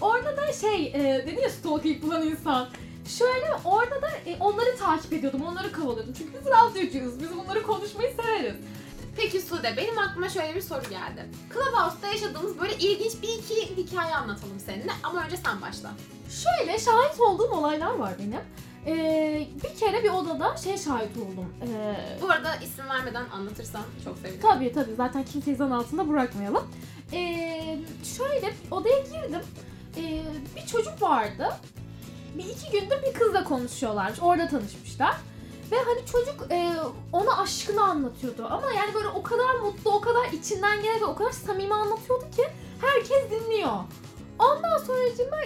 Orada 0.02 0.38
da 0.38 0.54
şey, 0.54 0.88
e, 0.88 1.26
dedi 1.28 1.42
ya 1.42 1.50
stalking 1.50 2.04
bulan 2.04 2.28
insan. 2.28 2.68
Şöyle 3.08 3.46
orada 3.66 4.02
da 4.02 4.10
e, 4.26 4.38
onları 4.40 4.78
takip 4.78 5.14
ediyordum, 5.14 5.42
onları 5.42 5.72
kovalıyordum. 5.72 6.14
Çünkü 6.18 6.34
biz 6.34 6.48
radyocuyuz, 6.52 7.22
biz 7.22 7.30
bunları 7.38 7.64
konuşmayı 7.64 8.10
severiz. 8.16 8.56
Peki 9.18 9.42
Sude 9.42 9.74
benim 9.78 9.98
aklıma 10.00 10.30
şöyle 10.30 10.56
bir 10.56 10.62
soru 10.62 10.82
geldi. 10.90 11.26
Clubhouse'da 11.54 12.08
yaşadığımız 12.08 12.60
böyle 12.60 12.74
ilginç 12.76 13.14
bir 13.22 13.28
iki 13.28 13.78
hikaye 13.78 14.16
anlatalım 14.16 14.60
seninle 14.66 14.92
ama 15.04 15.24
önce 15.26 15.38
sen 15.38 15.62
başla. 15.62 15.92
Şöyle 16.30 16.80
şahit 16.80 17.20
olduğum 17.20 17.52
olaylar 17.52 17.96
var 17.96 18.14
benim. 18.20 18.40
E, 18.88 19.48
bir 19.64 19.80
kere 19.80 20.04
bir 20.04 20.10
odada 20.10 20.58
şey 20.58 20.78
şahit 20.78 21.18
oldum. 21.18 21.54
E, 21.62 21.96
Bu 22.22 22.30
arada 22.32 22.56
isim 22.56 22.90
vermeden 22.90 23.26
anlatırsan 23.34 23.82
çok 24.04 24.18
sevinirim. 24.18 24.42
Tabii 24.42 24.74
tabii 24.74 24.96
zaten 24.98 25.24
kimseyi 25.24 25.56
zan 25.56 25.72
altında 25.72 26.10
bırakmayalım. 26.10 26.64
Ee, 27.14 27.80
şöyle 28.18 28.54
odaya 28.72 29.00
girdim. 29.00 29.42
Ee, 29.98 30.22
bir 30.56 30.66
çocuk 30.68 31.02
vardı. 31.02 31.50
Bir 32.38 32.44
iki 32.46 32.72
gündür 32.72 32.96
bir 33.08 33.20
kızla 33.20 33.44
konuşuyorlarmış. 33.44 34.20
Orada 34.22 34.48
tanışmışlar. 34.48 35.16
Ve 35.72 35.76
hani 35.86 36.06
çocuk 36.06 36.52
e, 36.52 36.74
ona 37.12 37.38
aşkını 37.38 37.84
anlatıyordu. 37.84 38.48
Ama 38.50 38.72
yani 38.72 38.94
böyle 38.94 39.08
o 39.08 39.24
kadar 39.24 39.56
mutlu, 39.56 39.92
o 39.92 40.02
kadar 40.02 40.26
içinden 40.26 40.82
gelen 40.82 41.02
ve 41.02 41.06
o 41.06 41.16
kadar 41.16 41.32
samimi 41.32 41.74
anlatıyordu 41.74 42.26
ki 42.36 42.44
herkes 42.82 43.32
dinliyor. 43.32 43.78
Ondan 44.40 44.78
sonra 44.78 45.00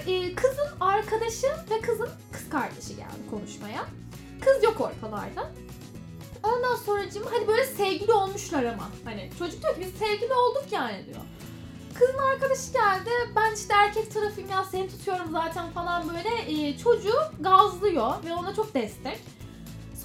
e, 0.08 0.36
kızın 0.36 0.80
arkadaşı 0.80 1.48
ve 1.70 1.82
kızın 1.82 2.10
kız 2.32 2.50
kardeşi 2.50 2.96
geldi 2.96 3.30
konuşmaya. 3.30 3.86
Kız 4.46 4.64
yok 4.64 4.82
ortalarda. 4.82 5.52
Ondan 6.44 6.76
sonra 6.76 7.02
hani 7.32 7.48
böyle 7.48 7.66
sevgili 7.66 8.14
olmuşlar 8.14 8.64
ama. 8.64 8.90
Hani 9.06 9.30
çocuk 9.40 9.62
diyor 9.62 9.76
ki 9.76 9.82
biz 9.82 10.08
sevgili 10.08 10.34
olduk 10.34 10.66
yani 10.72 11.06
diyor. 11.06 11.22
Kızın 11.94 12.18
arkadaşı 12.18 12.74
geldi. 12.74 13.10
Ben 13.36 13.56
işte 13.56 13.74
erkek 13.74 14.14
tarafıyım 14.14 14.50
ya 14.50 14.64
seni 14.64 14.90
tutuyorum 14.90 15.32
zaten 15.32 15.72
falan 15.72 16.10
böyle 16.10 16.68
e, 16.68 16.78
çocuğu 16.78 17.20
gazlıyor 17.40 18.14
ve 18.26 18.34
ona 18.34 18.56
çok 18.56 18.74
destek. 18.74 19.35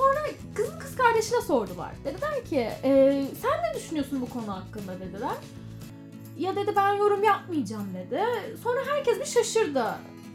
Sonra 0.01 0.27
kızın 0.55 0.79
kız 0.79 0.97
kardeşine 0.97 1.41
sordular. 1.41 1.93
Dediler 2.05 2.45
ki 2.45 2.71
e, 2.85 3.25
sen 3.43 3.51
ne 3.51 3.79
düşünüyorsun 3.79 4.21
bu 4.21 4.31
konu 4.31 4.57
hakkında 4.57 5.01
dediler. 5.01 5.37
Ya 6.39 6.57
dedi 6.57 6.73
ben 6.77 6.93
yorum 6.93 7.25
yapmayacağım 7.25 7.89
dedi. 7.95 8.23
Sonra 8.63 8.81
herkes 8.87 9.21
bir 9.21 9.25
şaşırdı. 9.25 9.85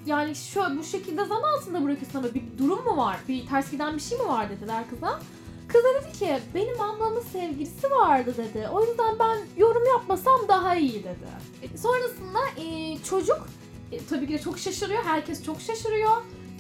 Yani 0.06 0.36
şu 0.36 0.62
bu 0.80 0.84
şekilde 0.84 1.26
zan 1.26 1.42
altında 1.42 1.84
bırakıyorsun 1.84 2.20
ama 2.20 2.34
bir 2.34 2.44
durum 2.58 2.84
mu 2.84 2.98
var? 2.98 3.18
Bir 3.28 3.48
ters 3.48 3.72
giden 3.72 3.96
bir 3.96 4.02
şey 4.02 4.18
mi 4.18 4.28
var 4.28 4.50
dediler 4.50 4.84
kıza. 4.90 5.20
Kız 5.68 5.84
dedi 5.84 6.18
ki 6.20 6.40
benim 6.56 6.82
ablamın 6.82 7.22
sevgilisi 7.22 7.92
vardı 7.92 8.34
dedi. 8.38 8.68
O 8.74 8.86
yüzden 8.86 9.20
ben 9.20 9.38
yorum 9.58 9.86
yapmasam 9.86 10.40
daha 10.48 10.76
iyi 10.76 11.04
dedi. 11.04 11.78
Sonrasında 11.78 12.40
e, 12.58 12.98
çocuk 13.04 13.48
e, 13.92 14.06
tabii 14.06 14.28
ki 14.28 14.34
de 14.34 14.40
çok 14.40 14.60
şaşırıyor. 14.60 15.04
Herkes 15.04 15.44
çok 15.44 15.62
şaşırıyor. 15.62 16.12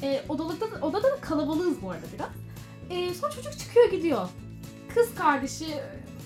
E, 0.03 0.23
odalıkta, 0.29 0.65
odada 0.81 1.03
da 1.03 1.21
kalabalığız 1.21 1.81
bu 1.81 1.91
arada 1.91 2.05
biraz. 2.13 2.44
E, 2.89 3.13
sonra 3.13 3.32
çocuk 3.32 3.60
çıkıyor 3.60 3.91
gidiyor. 3.91 4.30
Kız 4.95 5.15
kardeşi 5.15 5.65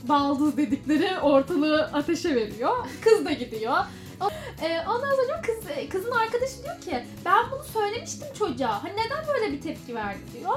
baldız 0.03 0.57
dedikleri 0.57 1.19
ortalığı 1.19 1.83
ateşe 1.83 2.35
veriyor. 2.35 2.87
Kız 3.01 3.25
da 3.25 3.31
gidiyor. 3.31 3.77
E, 4.61 4.79
ondan 4.87 5.15
sonra 5.15 5.41
kız, 5.41 5.89
kızın 5.89 6.11
arkadaşı 6.11 6.63
diyor 6.63 6.81
ki 6.81 7.05
ben 7.25 7.51
bunu 7.51 7.63
söylemiştim 7.63 8.27
çocuğa. 8.39 8.83
Hani 8.83 8.93
neden 8.93 9.27
böyle 9.27 9.51
bir 9.51 9.61
tepki 9.61 9.95
verdi 9.95 10.19
diyor. 10.39 10.55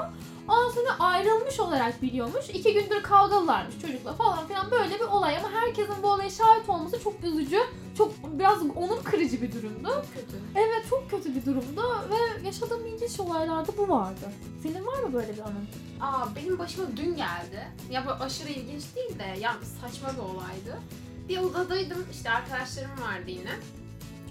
Ondan 0.49 0.71
sonra 0.71 0.99
ayrılmış 0.99 1.61
olarak 1.61 2.03
biliyormuş. 2.03 2.51
İki 2.51 2.75
gündür 2.75 3.03
kavgalılarmış 3.03 3.79
çocukla 3.83 4.12
falan 4.12 4.47
filan 4.47 4.71
böyle 4.71 4.95
bir 4.95 5.05
olay 5.05 5.37
ama 5.37 5.51
herkesin 5.53 5.95
bu 6.03 6.07
olaya 6.07 6.31
şahit 6.31 6.69
olması 6.69 7.03
çok 7.03 7.25
üzücü. 7.25 7.59
Çok 7.98 8.38
biraz 8.38 8.62
onur 8.76 9.05
kırıcı 9.05 9.42
bir 9.42 9.52
durumdu. 9.52 10.05
Kötü. 10.14 10.37
Evet 10.55 10.87
çok 10.90 11.11
kötü 11.11 11.35
bir 11.35 11.46
durumdu 11.46 11.83
ve 12.11 12.46
yaşadığım 12.46 12.87
ilginç 12.87 13.20
olaylarda 13.20 13.72
bu 13.78 13.88
vardı. 13.88 14.33
Senin 14.62 14.87
var 14.87 14.98
mı 15.02 15.12
böyle 15.12 15.33
bir 15.33 15.42
anın? 15.42 15.68
Aa 16.00 16.37
benim 16.37 16.59
başıma 16.59 16.87
dün 16.96 17.16
geldi. 17.16 17.68
Ya 17.90 18.07
bu 18.07 18.11
aşırı 18.24 18.48
ilginç 18.48 18.83
değil 18.96 19.18
de 19.18 19.38
ya 19.40 19.57
saçma 19.81 20.12
bir 20.12 20.18
olaydı. 20.18 20.81
Bir 21.28 21.38
odadaydım 21.38 22.07
işte 22.12 22.31
arkadaşlarım 22.31 22.90
vardı 22.90 23.31
yine. 23.31 23.52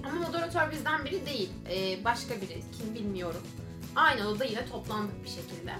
Ama 0.03 0.27
moderatör 0.27 0.71
bizden 0.71 1.05
biri 1.05 1.25
değil. 1.25 1.49
Ee, 1.69 2.03
başka 2.05 2.35
biri 2.35 2.63
kim 2.77 2.95
bilmiyorum. 2.95 3.41
Aynı 3.95 4.27
odada 4.27 4.45
yine 4.45 4.65
toplandık 4.65 5.23
bir 5.23 5.29
şekilde. 5.29 5.73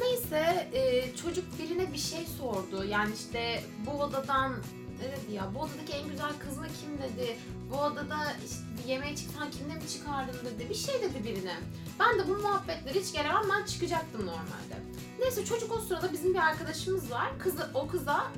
Neyse 0.00 0.68
e, 0.72 1.16
çocuk 1.16 1.44
birine 1.58 1.92
bir 1.92 1.98
şey 1.98 2.26
sordu. 2.38 2.84
Yani 2.84 3.10
işte 3.14 3.62
bu 3.86 4.02
odadan 4.02 4.52
dedi 4.98 5.32
ya 5.32 5.50
bu 5.54 5.58
odadaki 5.58 5.92
en 5.92 6.08
güzel 6.08 6.32
kız 6.38 6.58
mı 6.58 6.66
kim 6.80 6.98
dedi. 6.98 7.36
Bu 7.70 7.76
odada 7.76 8.16
işte 8.46 8.92
yemeğe 8.92 9.16
çıksan 9.16 9.50
kimle 9.50 9.74
mi 9.74 9.88
çıkardın 9.92 10.38
dedi. 10.44 10.70
Bir 10.70 10.74
şey 10.74 10.94
dedi 11.02 11.24
birine. 11.24 11.56
Ben 12.00 12.18
de 12.18 12.28
bu 12.28 12.36
muhabbetleri 12.36 13.00
hiç 13.00 13.12
gelemem 13.12 13.42
ben 13.52 13.64
çıkacaktım 13.64 14.20
normalde. 14.20 14.76
Neyse 15.18 15.44
çocuk 15.44 15.72
o 15.72 15.78
sırada 15.78 16.12
bizim 16.12 16.34
bir 16.34 16.38
arkadaşımız 16.38 17.10
var. 17.10 17.38
Kızı, 17.38 17.70
o 17.74 17.86
kıza 17.88 18.32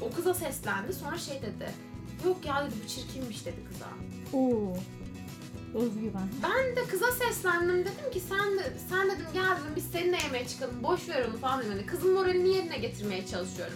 o 0.00 0.10
kıza 0.10 0.34
seslendi. 0.34 0.92
Sonra 0.92 1.18
şey 1.18 1.42
dedi. 1.42 1.70
Yok 2.24 2.46
ya 2.46 2.66
dedi 2.66 2.74
bu 2.84 2.88
çirkinmiş 2.88 3.46
dedi 3.46 3.60
kıza. 3.72 3.88
Oo. 4.38 4.76
Özgüven. 5.74 6.28
Ben 6.42 6.76
de 6.76 6.88
kıza 6.88 7.12
seslendim 7.12 7.80
dedim 7.80 8.10
ki 8.12 8.20
sen 8.20 8.58
de, 8.58 8.72
sen 8.88 9.10
dedim 9.10 9.26
gel 9.34 9.50
dedim 9.50 9.72
biz 9.76 9.84
seninle 9.92 10.18
yemeğe 10.24 10.48
çıkalım 10.48 10.82
boş 10.82 11.08
ver 11.08 11.24
onu 11.28 11.36
falan 11.36 11.60
dedim. 11.60 11.72
Hani 11.72 11.86
kızın 11.86 12.14
moralini 12.14 12.48
yerine 12.48 12.78
getirmeye 12.78 13.26
çalışıyorum. 13.26 13.74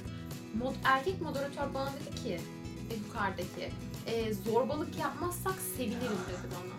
Mod, 0.54 0.74
erkek 0.84 1.20
moderatör 1.20 1.74
bana 1.74 1.90
dedi 1.92 2.22
ki 2.22 2.40
e, 2.90 2.94
yukarıdaki 2.94 3.72
e, 4.06 4.34
zorbalık 4.34 4.98
yapmazsak 4.98 5.54
sevinirim 5.76 6.00
dedi 6.28 6.54
bana. 6.54 6.78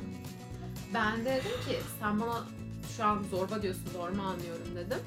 Ben 0.93 1.19
de 1.19 1.25
dedim 1.25 1.57
ki 1.67 1.79
sen 1.99 2.19
bana 2.21 2.43
şu 2.97 3.05
an 3.05 3.23
zorba 3.31 3.61
diyorsun 3.61 3.85
doğru 3.93 4.15
mu 4.15 4.21
anlıyorum 4.21 4.75
dedim. 4.75 4.99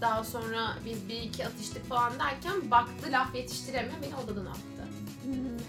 Daha 0.00 0.24
sonra 0.24 0.76
biz 0.84 1.08
bir 1.08 1.22
iki 1.22 1.46
atıştık 1.46 1.88
falan 1.88 2.12
derken 2.18 2.70
baktı 2.70 3.12
laf 3.12 3.34
yetiştiremiyor 3.34 3.96
beni 4.02 4.16
odadan 4.16 4.46
attı. 4.46 4.60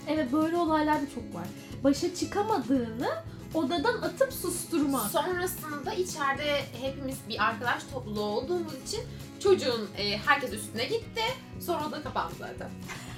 Evet 0.08 0.34
böyle 0.34 0.58
olaylar 0.58 1.02
da 1.02 1.06
çok 1.16 1.36
var. 1.36 1.48
Başa 1.84 2.16
çıkamadığını 2.16 3.10
odadan 3.54 4.02
atıp 4.02 4.34
susturmak. 4.34 5.12
Sonrasında 5.12 5.94
içeride 5.94 6.66
hepimiz 6.82 7.18
bir 7.30 7.44
arkadaş 7.44 7.84
topluluğu 7.94 8.22
olduğumuz 8.22 8.74
için 8.88 9.02
çocuğun 9.40 9.90
e, 9.98 10.18
herkes 10.18 10.54
üstüne 10.54 10.86
gitti. 10.86 11.22
Sonra 11.66 11.92
da 11.92 12.02
kapandı 12.04 12.34
zaten. 12.40 12.70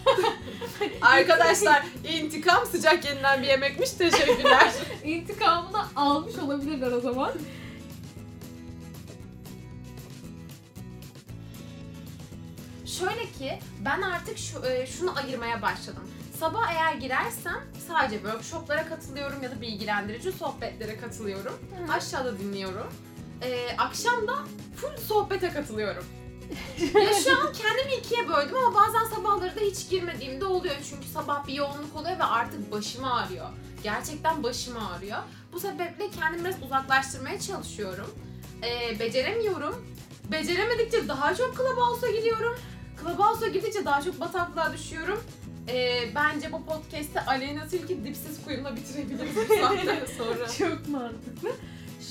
Arkadaşlar 1.01 1.86
intikam 2.13 2.65
sıcak 2.65 3.05
yenilen 3.05 3.41
bir 3.41 3.47
yemekmiş 3.47 3.91
teşekkürler. 3.91 4.73
İntikamını 5.03 5.86
almış 5.95 6.36
olabilirler 6.36 6.91
o 6.91 6.99
zaman. 6.99 7.32
Şöyle 12.86 13.32
ki 13.32 13.60
ben 13.86 14.01
artık 14.01 14.38
şu, 14.38 14.65
e, 14.65 14.88
şunu 14.88 15.17
ayırmaya 15.17 15.62
başladım. 15.62 16.03
Sabah 16.39 16.71
eğer 16.71 16.93
girersem 16.93 17.63
sadece 17.88 18.15
workshoplara 18.15 18.86
katılıyorum 18.89 19.43
ya 19.43 19.51
da 19.51 19.62
bilgilendirici 19.62 20.32
sohbetlere 20.32 20.97
katılıyorum. 20.97 21.60
Aşağıda 21.91 22.39
dinliyorum. 22.39 22.88
E, 23.41 23.78
akşam 23.78 24.28
da 24.28 24.36
full 24.75 24.97
sohbete 25.08 25.49
katılıyorum. 25.49 26.06
ya 26.80 27.13
şu 27.23 27.32
an 27.39 27.54
kendimi 27.54 27.95
ikiye 27.99 28.28
böldüm 28.30 28.56
ama 28.56 28.75
bazen 28.75 29.15
sabahları 29.15 29.56
da 29.56 29.60
hiç 29.60 29.89
girmediğimde 29.89 30.45
oluyor. 30.45 30.75
Çünkü 30.89 31.08
sabah 31.08 31.47
bir 31.47 31.54
yoğunluk 31.54 31.95
oluyor 31.95 32.19
ve 32.19 32.23
artık 32.23 32.71
başım 32.71 33.04
ağrıyor. 33.06 33.45
Gerçekten 33.84 34.43
başım 34.43 34.78
ağrıyor. 34.78 35.17
Bu 35.54 35.60
sebeple 35.60 36.10
kendimi 36.19 36.43
biraz 36.45 36.63
uzaklaştırmaya 36.63 37.39
çalışıyorum. 37.39 38.15
E, 38.63 38.99
beceremiyorum. 38.99 39.86
Beceremedikçe 40.32 41.08
daha 41.08 41.36
çok 41.36 41.58
Clubhouse'a 41.58 42.10
giriyorum. 42.12 42.56
Clubhouse'a 43.02 43.47
gidince 43.47 43.86
daha 43.86 44.02
çok 44.02 44.19
bataklığa 44.19 44.73
düşüyorum. 44.73 45.23
E, 45.67 46.02
bence 46.15 46.52
bu 46.52 46.65
podcast'te 46.65 47.25
Aleyna 47.28 47.67
Tilki 47.67 48.04
dipsiz 48.04 48.43
kuyumla 48.45 48.75
bitirebiliriz 48.75 49.47
saatten 49.62 50.06
sonra. 50.17 50.47
Çok 50.58 50.88
mantıklı. 50.89 51.52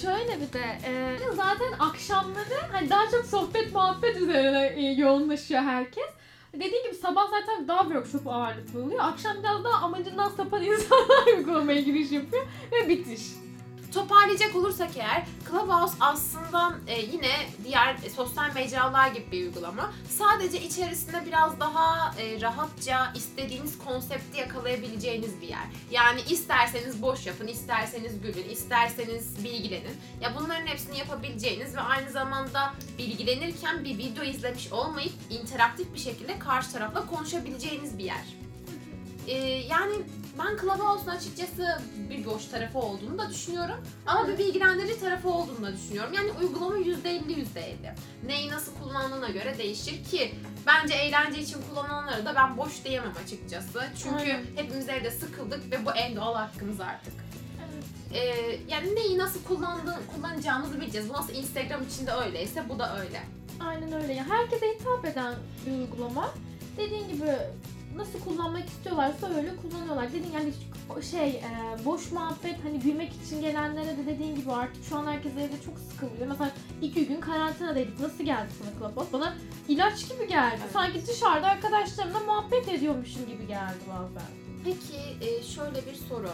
Şöyle 0.02 0.40
bir 0.40 0.52
de 0.52 0.78
e, 0.86 1.16
zaten 1.36 1.72
akşamları 1.78 2.72
hani 2.72 2.90
daha 2.90 3.10
çok 3.10 3.24
sohbet 3.26 3.74
muhabbet 3.74 4.16
üzerine 4.16 4.66
e, 4.66 4.82
yoğunlaşıyor 4.82 5.62
herkes. 5.62 6.08
Dediğim 6.54 6.84
gibi 6.84 6.94
sabah 6.94 7.30
zaten 7.30 7.68
daha 7.68 7.82
workshop 7.82 8.26
ağırlıklı 8.26 8.82
oluyor. 8.82 9.00
Akşam 9.02 9.36
biraz 9.42 9.64
daha 9.64 9.84
amacından 9.84 10.28
sapan 10.28 10.62
insanlar 10.64 11.36
uygulamaya 11.36 11.80
giriş 11.80 12.12
yapıyor 12.12 12.46
ve 12.72 12.88
bitiş. 12.88 13.22
Toparlayacak 13.94 14.56
olursak 14.56 14.90
eğer 14.96 15.26
Clubhouse 15.50 15.94
aslında 16.00 16.74
e, 16.86 17.00
yine 17.00 17.32
diğer 17.64 17.96
e, 18.04 18.10
sosyal 18.10 18.54
mecralar 18.54 19.08
gibi 19.08 19.32
bir 19.32 19.46
uygulama. 19.46 19.92
Sadece 20.08 20.62
içerisinde 20.62 21.26
biraz 21.26 21.60
daha 21.60 22.14
e, 22.18 22.40
rahatça 22.40 23.12
istediğiniz 23.14 23.78
konsepti 23.78 24.40
yakalayabileceğiniz 24.40 25.40
bir 25.40 25.48
yer. 25.48 25.64
Yani 25.90 26.20
isterseniz 26.28 27.02
boş 27.02 27.26
yapın, 27.26 27.46
isterseniz 27.46 28.20
gülün, 28.20 28.48
isterseniz 28.48 29.44
bilgilenin. 29.44 29.96
Ya 30.20 30.32
bunların 30.40 30.66
hepsini 30.66 30.98
yapabileceğiniz 30.98 31.76
ve 31.76 31.80
aynı 31.80 32.10
zamanda 32.10 32.74
bilgilenirken 32.98 33.84
bir 33.84 33.98
video 33.98 34.24
izlemiş 34.24 34.72
olmayıp 34.72 35.12
interaktif 35.30 35.94
bir 35.94 35.98
şekilde 35.98 36.38
karşı 36.38 36.72
tarafla 36.72 37.06
konuşabileceğiniz 37.06 37.98
bir 37.98 38.04
yer. 38.04 38.24
E, 39.26 39.34
yani 39.46 39.94
ben 40.38 40.56
Clubhouse'un 40.56 41.16
açıkçası 41.16 41.78
bir 42.10 42.24
boş 42.26 42.46
tarafı 42.46 42.78
olduğunu 42.78 43.18
da 43.18 43.30
düşünüyorum. 43.30 43.76
Ama 44.06 44.28
bir 44.28 44.38
bilgilendirici 44.38 45.00
tarafı 45.00 45.28
olduğunu 45.28 45.62
da 45.66 45.72
düşünüyorum. 45.72 46.12
Yani 46.12 46.30
uygulama 46.32 46.76
%50 46.76 47.32
%50. 47.32 47.94
Neyi 48.26 48.50
nasıl 48.50 48.72
kullandığına 48.74 49.28
göre 49.28 49.58
değişir 49.58 50.04
ki 50.04 50.34
bence 50.66 50.94
eğlence 50.94 51.40
için 51.40 51.58
kullananları 51.70 52.26
da 52.26 52.34
ben 52.34 52.56
boş 52.56 52.84
diyemem 52.84 53.12
açıkçası. 53.24 53.84
Çünkü 54.02 54.16
Aynen. 54.16 54.44
hepimiz 54.56 54.88
evde 54.88 55.10
sıkıldık 55.10 55.70
ve 55.72 55.86
bu 55.86 55.90
en 55.90 56.16
doğal 56.16 56.34
hakkımız 56.34 56.80
artık. 56.80 57.14
Ee, 58.14 58.20
yani 58.68 58.94
neyi 58.94 59.18
nasıl 59.18 59.42
kullandığı, 59.42 59.98
kullanacağımızı 60.14 60.80
bileceğiz. 60.80 61.08
Bu 61.08 61.12
nasıl 61.12 61.34
Instagram 61.34 61.82
için 61.82 62.06
de 62.06 62.12
öyleyse 62.12 62.64
bu 62.68 62.78
da 62.78 62.98
öyle. 63.00 63.22
Aynen 63.60 63.92
öyle. 63.92 64.22
Herkese 64.22 64.66
hitap 64.66 65.04
eden 65.04 65.34
bir 65.66 65.72
uygulama. 65.72 66.30
Dediğin 66.76 67.08
gibi 67.08 67.36
nasıl 67.98 68.20
kullanmak 68.20 68.68
istiyorlarsa 68.68 69.34
öyle 69.34 69.56
kullanıyorlar. 69.56 70.08
Dediğin 70.08 70.32
yani 70.32 70.52
şey 71.10 71.28
e, 71.28 71.84
boş 71.84 72.12
muhabbet 72.12 72.64
hani 72.64 72.80
gülmek 72.80 73.12
için 73.24 73.40
gelenlere 73.40 73.98
de 73.98 74.06
dediğin 74.06 74.36
gibi 74.36 74.52
artık 74.52 74.84
şu 74.84 74.96
an 74.96 75.06
herkes 75.06 75.32
evde 75.32 75.62
çok 75.66 75.78
sıkılıyor. 75.78 76.26
Mesela 76.28 76.50
iki 76.82 77.06
gün 77.06 77.20
karantinadaydık. 77.20 78.00
Nasıl 78.00 78.24
geldi 78.24 78.48
sana 78.58 78.70
Clubhouse? 78.78 79.12
Bana 79.12 79.34
ilaç 79.68 80.08
gibi 80.08 80.28
geldi. 80.28 80.60
Evet. 80.62 80.72
Sanki 80.72 81.06
dışarıda 81.06 81.46
arkadaşlarımla 81.46 82.20
muhabbet 82.20 82.68
ediyormuşum 82.68 83.26
gibi 83.26 83.46
geldi 83.46 83.78
bazen. 83.88 84.28
Peki 84.64 85.26
e, 85.26 85.42
şöyle 85.42 85.86
bir 85.86 85.94
soru. 86.08 86.30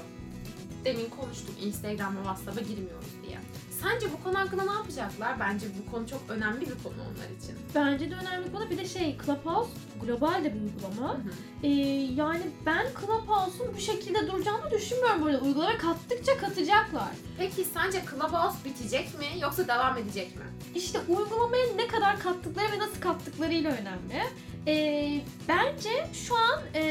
Demin 0.84 1.08
konuştuk 1.20 1.54
Instagram 1.62 2.16
ve 2.16 2.20
WhatsApp'a 2.20 2.60
girmiyoruz 2.60 3.08
diye. 3.26 3.38
Sence 3.84 4.06
bu 4.12 4.24
konu 4.24 4.38
hakkında 4.38 4.64
ne 4.64 4.72
yapacaklar? 4.72 5.40
Bence 5.40 5.66
bu 5.78 5.90
konu 5.90 6.08
çok 6.08 6.20
önemli 6.28 6.60
bir 6.60 6.82
konu 6.82 6.94
onlar 6.94 7.30
için. 7.42 7.58
Bence 7.74 8.10
de 8.10 8.14
önemli 8.14 8.52
konu. 8.52 8.70
Bir 8.70 8.78
de 8.78 8.88
şey 8.88 9.18
Clubhouse 9.26 9.70
global 10.02 10.44
de 10.44 10.54
bir 10.54 10.60
uygulama. 10.60 11.16
Ee, 11.62 11.68
yani 12.16 12.42
ben 12.66 12.86
Clubhouse'un 13.00 13.74
bu 13.76 13.80
şekilde 13.80 14.26
duracağını 14.28 14.70
düşünmüyorum 14.70 15.24
böyle. 15.24 15.38
Uygulamaya 15.38 15.78
kattıkça 15.78 16.36
katacaklar. 16.36 17.10
Peki 17.38 17.64
sence 17.64 18.02
Clubhouse 18.10 18.58
bitecek 18.64 19.18
mi 19.18 19.26
yoksa 19.40 19.68
devam 19.68 19.98
edecek 19.98 20.36
mi? 20.36 20.42
İşte 20.74 20.98
uygulamaya 21.08 21.66
ne 21.76 21.86
kadar 21.86 22.20
kattıkları 22.20 22.72
ve 22.72 22.78
nasıl 22.78 23.00
kattıklarıyla 23.00 23.70
önemli. 23.70 24.22
Ee, 24.66 25.20
bence 25.48 25.90
şu 26.12 26.36
an 26.36 26.60
e, 26.74 26.82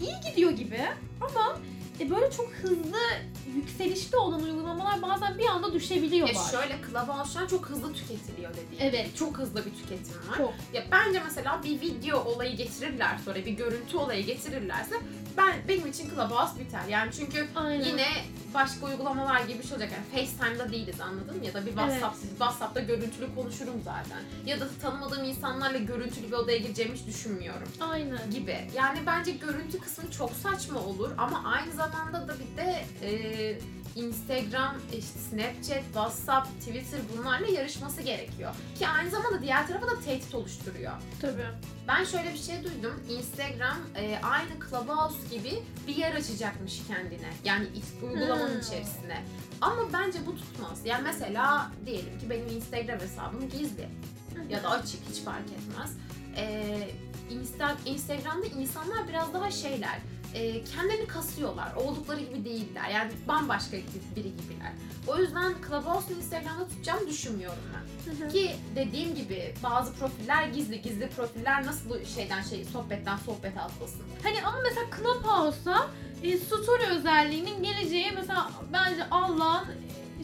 iyi 0.00 0.14
gidiyor 0.30 0.50
gibi 0.50 0.80
ama 1.20 1.58
e, 2.00 2.10
böyle 2.10 2.30
çok 2.30 2.52
hızlı 2.52 2.98
yükselişte 3.56 4.16
olan 4.16 4.42
uygulamalar 4.42 5.02
bazen 5.02 5.38
bir 5.38 5.46
anda 5.46 5.66
Ya 5.68 5.72
düşebiliyorlar. 5.74 6.50
şöyle 6.50 6.78
Clubhouse 6.90 7.32
şu 7.32 7.38
an 7.40 7.46
çok 7.46 7.66
hızlı 7.66 7.92
tüketiliyor 7.92 8.50
dediğim. 8.50 8.94
Evet. 8.94 9.16
Çok 9.16 9.38
hızlı 9.38 9.64
bir 9.66 9.70
tüketim 9.74 10.14
var. 10.30 10.36
Çok. 10.36 10.52
Ya 10.72 10.84
bence 10.92 11.22
mesela 11.24 11.60
bir 11.64 11.80
video 11.80 12.24
olayı 12.24 12.56
getirirler 12.56 13.18
sonra 13.24 13.36
bir 13.36 13.52
görüntü 13.52 13.96
olayı 13.96 14.26
getirirlerse 14.26 14.94
ben 15.36 15.54
benim 15.68 15.86
için 15.86 16.10
Clubhouse 16.10 16.60
biter. 16.60 16.82
Yani 16.88 17.12
çünkü 17.12 17.46
Aynen. 17.54 17.84
yine 17.84 18.06
başka 18.54 18.86
uygulamalar 18.86 19.40
gibi 19.40 19.58
bir 19.58 19.64
şey 19.64 19.72
olacak. 19.76 19.92
Yani 19.92 20.26
FaceTime'da 20.26 20.72
değiliz 20.72 21.00
anladın 21.00 21.36
mı? 21.36 21.46
Ya 21.46 21.54
da 21.54 21.66
bir 21.66 21.70
WhatsApp, 21.70 22.16
WhatsApp'ta 22.20 22.80
görüntülü 22.80 23.34
konuşurum 23.34 23.82
zaten. 23.84 24.20
Ya 24.46 24.60
da 24.60 24.68
tanımadığım 24.82 25.24
insanlarla 25.24 25.78
görüntülü 25.78 26.26
bir 26.26 26.32
odaya 26.32 26.58
gireceğimi 26.58 26.94
hiç 26.96 27.06
düşünmüyorum 27.06 27.68
Aynen. 27.80 28.30
gibi. 28.30 28.68
Yani 28.74 28.98
bence 29.06 29.30
görüntü 29.30 29.78
kısmı 29.80 30.10
çok 30.10 30.30
saçma 30.32 30.80
olur 30.80 31.10
ama 31.18 31.42
aynı 31.44 31.72
zamanda 31.72 32.28
da 32.28 32.34
bir 32.38 32.56
de 32.56 32.84
e, 33.02 33.10
Instagram, 33.96 34.76
işte 34.98 35.18
Snapchat, 35.18 35.84
WhatsApp, 35.84 36.48
Twitter 36.60 37.00
bunlarla 37.16 37.46
yarışması 37.46 38.02
gerekiyor. 38.02 38.54
Ki 38.78 38.88
aynı 38.88 39.10
zamanda 39.10 39.42
diğer 39.42 39.66
tarafa 39.68 39.86
da 39.86 40.00
tehdit 40.00 40.34
oluşturuyor. 40.34 40.92
Tabii. 41.20 41.46
Ben 41.88 42.04
şöyle 42.04 42.32
bir 42.32 42.38
şey 42.38 42.64
duydum. 42.64 43.02
Instagram 43.08 43.78
e, 43.96 44.18
aynı 44.22 44.50
Clubhouse 44.70 45.36
gibi 45.36 45.62
bir 45.88 45.96
yer 45.96 46.14
açacakmış 46.14 46.82
kendine. 46.88 47.32
Yani 47.44 47.66
uygulamanın 48.02 48.54
Hmm. 48.54 48.60
içerisine. 48.60 49.24
Ama 49.60 49.92
bence 49.92 50.18
bu 50.26 50.36
tutmaz. 50.36 50.80
Yani 50.84 51.02
mesela 51.02 51.70
diyelim 51.86 52.18
ki 52.18 52.30
benim 52.30 52.48
Instagram 52.48 53.00
hesabım 53.00 53.48
gizli 53.50 53.88
ya 54.48 54.62
da 54.62 54.70
açık 54.70 55.00
hiç 55.10 55.20
fark 55.20 55.44
etmez. 55.52 55.92
Ee, 56.36 56.88
Insta, 57.30 57.76
Instagram'da 57.86 58.46
insanlar 58.46 59.08
biraz 59.08 59.34
daha 59.34 59.50
şeyler, 59.50 59.98
e, 60.34 60.64
kendilerini 60.64 61.06
kasıyorlar. 61.06 61.74
Oldukları 61.74 62.20
gibi 62.20 62.44
değiller. 62.44 62.88
Yani 62.88 63.12
bambaşka 63.28 63.76
biri 64.16 64.36
gibiler. 64.36 64.72
O 65.06 65.18
yüzden 65.18 65.54
Clubhouse'u 65.68 66.16
Instagram'da 66.18 66.68
tutacağımı 66.68 67.08
düşünmüyorum 67.08 67.58
ben. 67.74 68.28
Ki 68.28 68.56
dediğim 68.76 69.14
gibi 69.14 69.54
bazı 69.62 69.92
profiller 69.92 70.48
gizli. 70.48 70.82
Gizli 70.82 71.08
profiller 71.08 71.66
nasıl 71.66 71.90
bu 71.90 72.06
şeyden 72.14 72.42
şey 72.42 72.64
sohbetten 72.64 73.16
sohbete 73.16 73.60
atlasın. 73.60 74.02
Hani 74.22 74.42
ama 74.44 74.58
mesela 74.62 74.86
Clubhouse'a 74.96 75.88
e, 76.22 76.38
story 76.38 76.86
özelliğinin 76.86 77.62
geleceği 77.62 78.12
mesela 78.12 78.50
bence 78.72 79.04
Allah'ın 79.10 79.68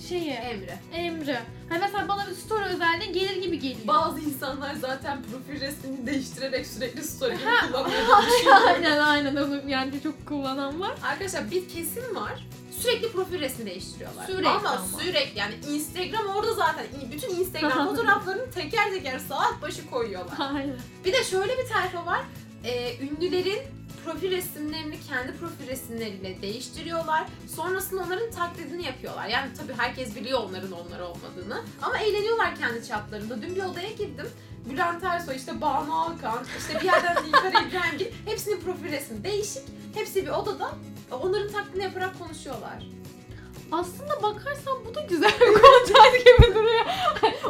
şeyi, 0.08 0.30
Emre. 0.30 0.78
emri. 0.92 1.38
Hani 1.68 1.78
mesela 1.80 2.08
bana 2.08 2.26
bir 2.26 2.34
story 2.34 2.64
özelliği 2.64 3.12
gelir 3.12 3.42
gibi 3.42 3.58
geliyor. 3.58 3.86
Bazı 3.86 4.20
insanlar 4.20 4.74
zaten 4.74 5.18
profil 5.22 5.60
resmini 5.60 6.06
değiştirerek 6.06 6.66
sürekli 6.66 7.04
story 7.04 7.36
kullanıyor. 7.36 8.02
aynen 8.66 8.98
aynen 8.98 9.36
onu 9.36 9.60
yani 9.68 10.02
çok 10.02 10.26
kullanan 10.26 10.80
var. 10.80 10.92
Arkadaşlar 11.04 11.50
bir 11.50 11.68
kesim 11.68 12.16
var. 12.16 12.46
Sürekli 12.80 13.12
profil 13.12 13.40
resmi 13.40 13.66
değiştiriyorlar. 13.66 14.26
Sürekli 14.26 14.48
ama, 14.48 14.68
ama. 14.70 14.86
sürekli 15.00 15.38
yani 15.38 15.54
Instagram 15.70 16.26
orada 16.26 16.54
zaten 16.54 16.86
bütün 17.12 17.34
Instagram 17.34 17.88
fotoğraflarını 17.88 18.50
teker 18.50 18.90
teker 18.90 19.18
saat 19.18 19.62
başı 19.62 19.90
koyuyorlar. 19.90 20.54
Aynen. 20.54 20.76
Bir 21.04 21.12
de 21.12 21.24
şöyle 21.24 21.58
bir 21.58 21.68
tayfa 21.68 22.06
var. 22.06 22.20
Ee, 22.64 22.96
ünlülerin 22.98 23.60
profil 24.04 24.30
resimlerini 24.30 24.96
kendi 25.08 25.32
profil 25.38 25.66
resimleriyle 25.68 26.42
değiştiriyorlar. 26.42 27.24
Sonrasında 27.56 28.02
onların 28.02 28.30
taklidini 28.30 28.86
yapıyorlar. 28.86 29.26
Yani 29.26 29.50
tabii 29.58 29.72
herkes 29.76 30.16
biliyor 30.16 30.40
onların 30.44 30.72
onlar 30.72 31.00
olmadığını. 31.00 31.60
Ama 31.82 31.98
eğleniyorlar 31.98 32.56
kendi 32.56 32.86
çaplarında. 32.88 33.42
Dün 33.42 33.56
bir 33.56 33.62
odaya 33.64 33.90
girdim. 33.90 34.26
Bülent 34.70 35.04
Ersoy, 35.04 35.36
işte 35.36 35.60
Banu 35.60 36.00
Alkan, 36.00 36.44
işte 36.58 36.80
bir 36.80 36.84
yerden 36.84 37.16
Nilkara 37.26 37.62
İbrahimgil. 37.68 38.06
Hepsinin 38.26 38.60
profil 38.60 38.92
resmi 38.92 39.24
değişik. 39.24 39.62
Hepsi 39.94 40.26
bir 40.26 40.30
odada. 40.30 40.70
Onların 41.10 41.52
taklidini 41.52 41.82
yaparak 41.82 42.18
konuşuyorlar. 42.18 42.86
Aslında 43.72 44.22
bakarsan 44.22 44.84
bu 44.84 44.94
da 44.94 45.00
güzel 45.00 45.32
bir 45.40 45.54
kontent 45.62 46.18
gibi 46.26 46.54
duruyor. 46.54 46.84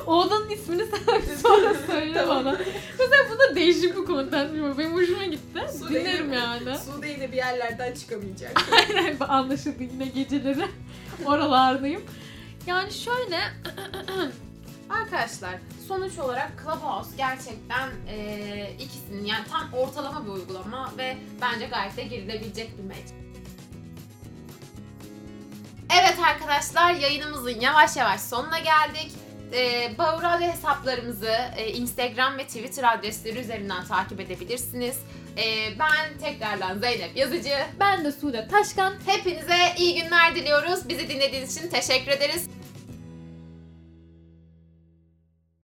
odanın 0.06 0.48
ismini 0.50 0.86
sen 0.86 1.36
sonra 1.42 1.74
söyle 1.86 2.28
bana. 2.28 2.58
Da 3.50 3.54
değişik 3.54 3.96
bir 3.96 4.04
kontent 4.04 4.52
gibi. 4.54 4.78
Benim 4.78 4.92
hoşuma 4.94 5.24
gitti. 5.24 5.60
Su 5.78 5.88
Dinlerim 5.88 6.30
değil. 6.30 6.42
yani. 6.42 6.78
Sude 6.78 7.08
yine 7.08 7.32
bir 7.32 7.36
yerlerden 7.36 7.94
çıkamayacak. 7.94 8.62
Aynen 8.88 9.16
anlaşıldı 9.20 9.82
yine 9.82 10.04
geceleri 10.06 10.66
oralardayım. 11.24 12.02
Yani 12.66 12.92
şöyle 12.92 13.40
Arkadaşlar 14.90 15.54
sonuç 15.88 16.18
olarak 16.18 16.52
Clubhouse 16.64 17.10
gerçekten 17.16 17.88
eee, 18.08 18.76
ikisinin 18.80 19.24
yani 19.24 19.44
tam 19.50 19.72
ortalama 19.72 20.24
bir 20.26 20.30
uygulama 20.30 20.92
ve 20.98 21.16
bence 21.40 21.66
gayet 21.66 21.96
de 21.96 22.02
girilebilecek 22.02 22.78
bir 22.78 22.82
mecra. 22.84 23.14
Evet 26.00 26.16
arkadaşlar 26.26 26.94
yayınımızın 26.94 27.60
yavaş 27.60 27.96
yavaş 27.96 28.20
sonuna 28.20 28.58
geldik. 28.58 29.12
Ee, 29.52 29.98
Bağır 29.98 30.22
Radyo 30.22 30.48
hesaplarımızı 30.48 31.34
e, 31.56 31.72
Instagram 31.72 32.38
ve 32.38 32.46
Twitter 32.46 32.94
adresleri 32.94 33.38
üzerinden 33.38 33.84
takip 33.84 34.20
edebilirsiniz. 34.20 34.98
Ee, 35.36 35.78
ben 35.78 36.18
tekrardan 36.18 36.78
Zeynep 36.78 37.16
Yazıcı. 37.16 37.56
Ben 37.80 38.04
de 38.04 38.12
Sude 38.12 38.48
Taşkan. 38.48 38.94
Hepinize 39.06 39.56
iyi 39.78 40.02
günler 40.02 40.34
diliyoruz. 40.34 40.88
Bizi 40.88 41.08
dinlediğiniz 41.08 41.56
için 41.56 41.68
teşekkür 41.68 42.10
ederiz. 42.10 42.46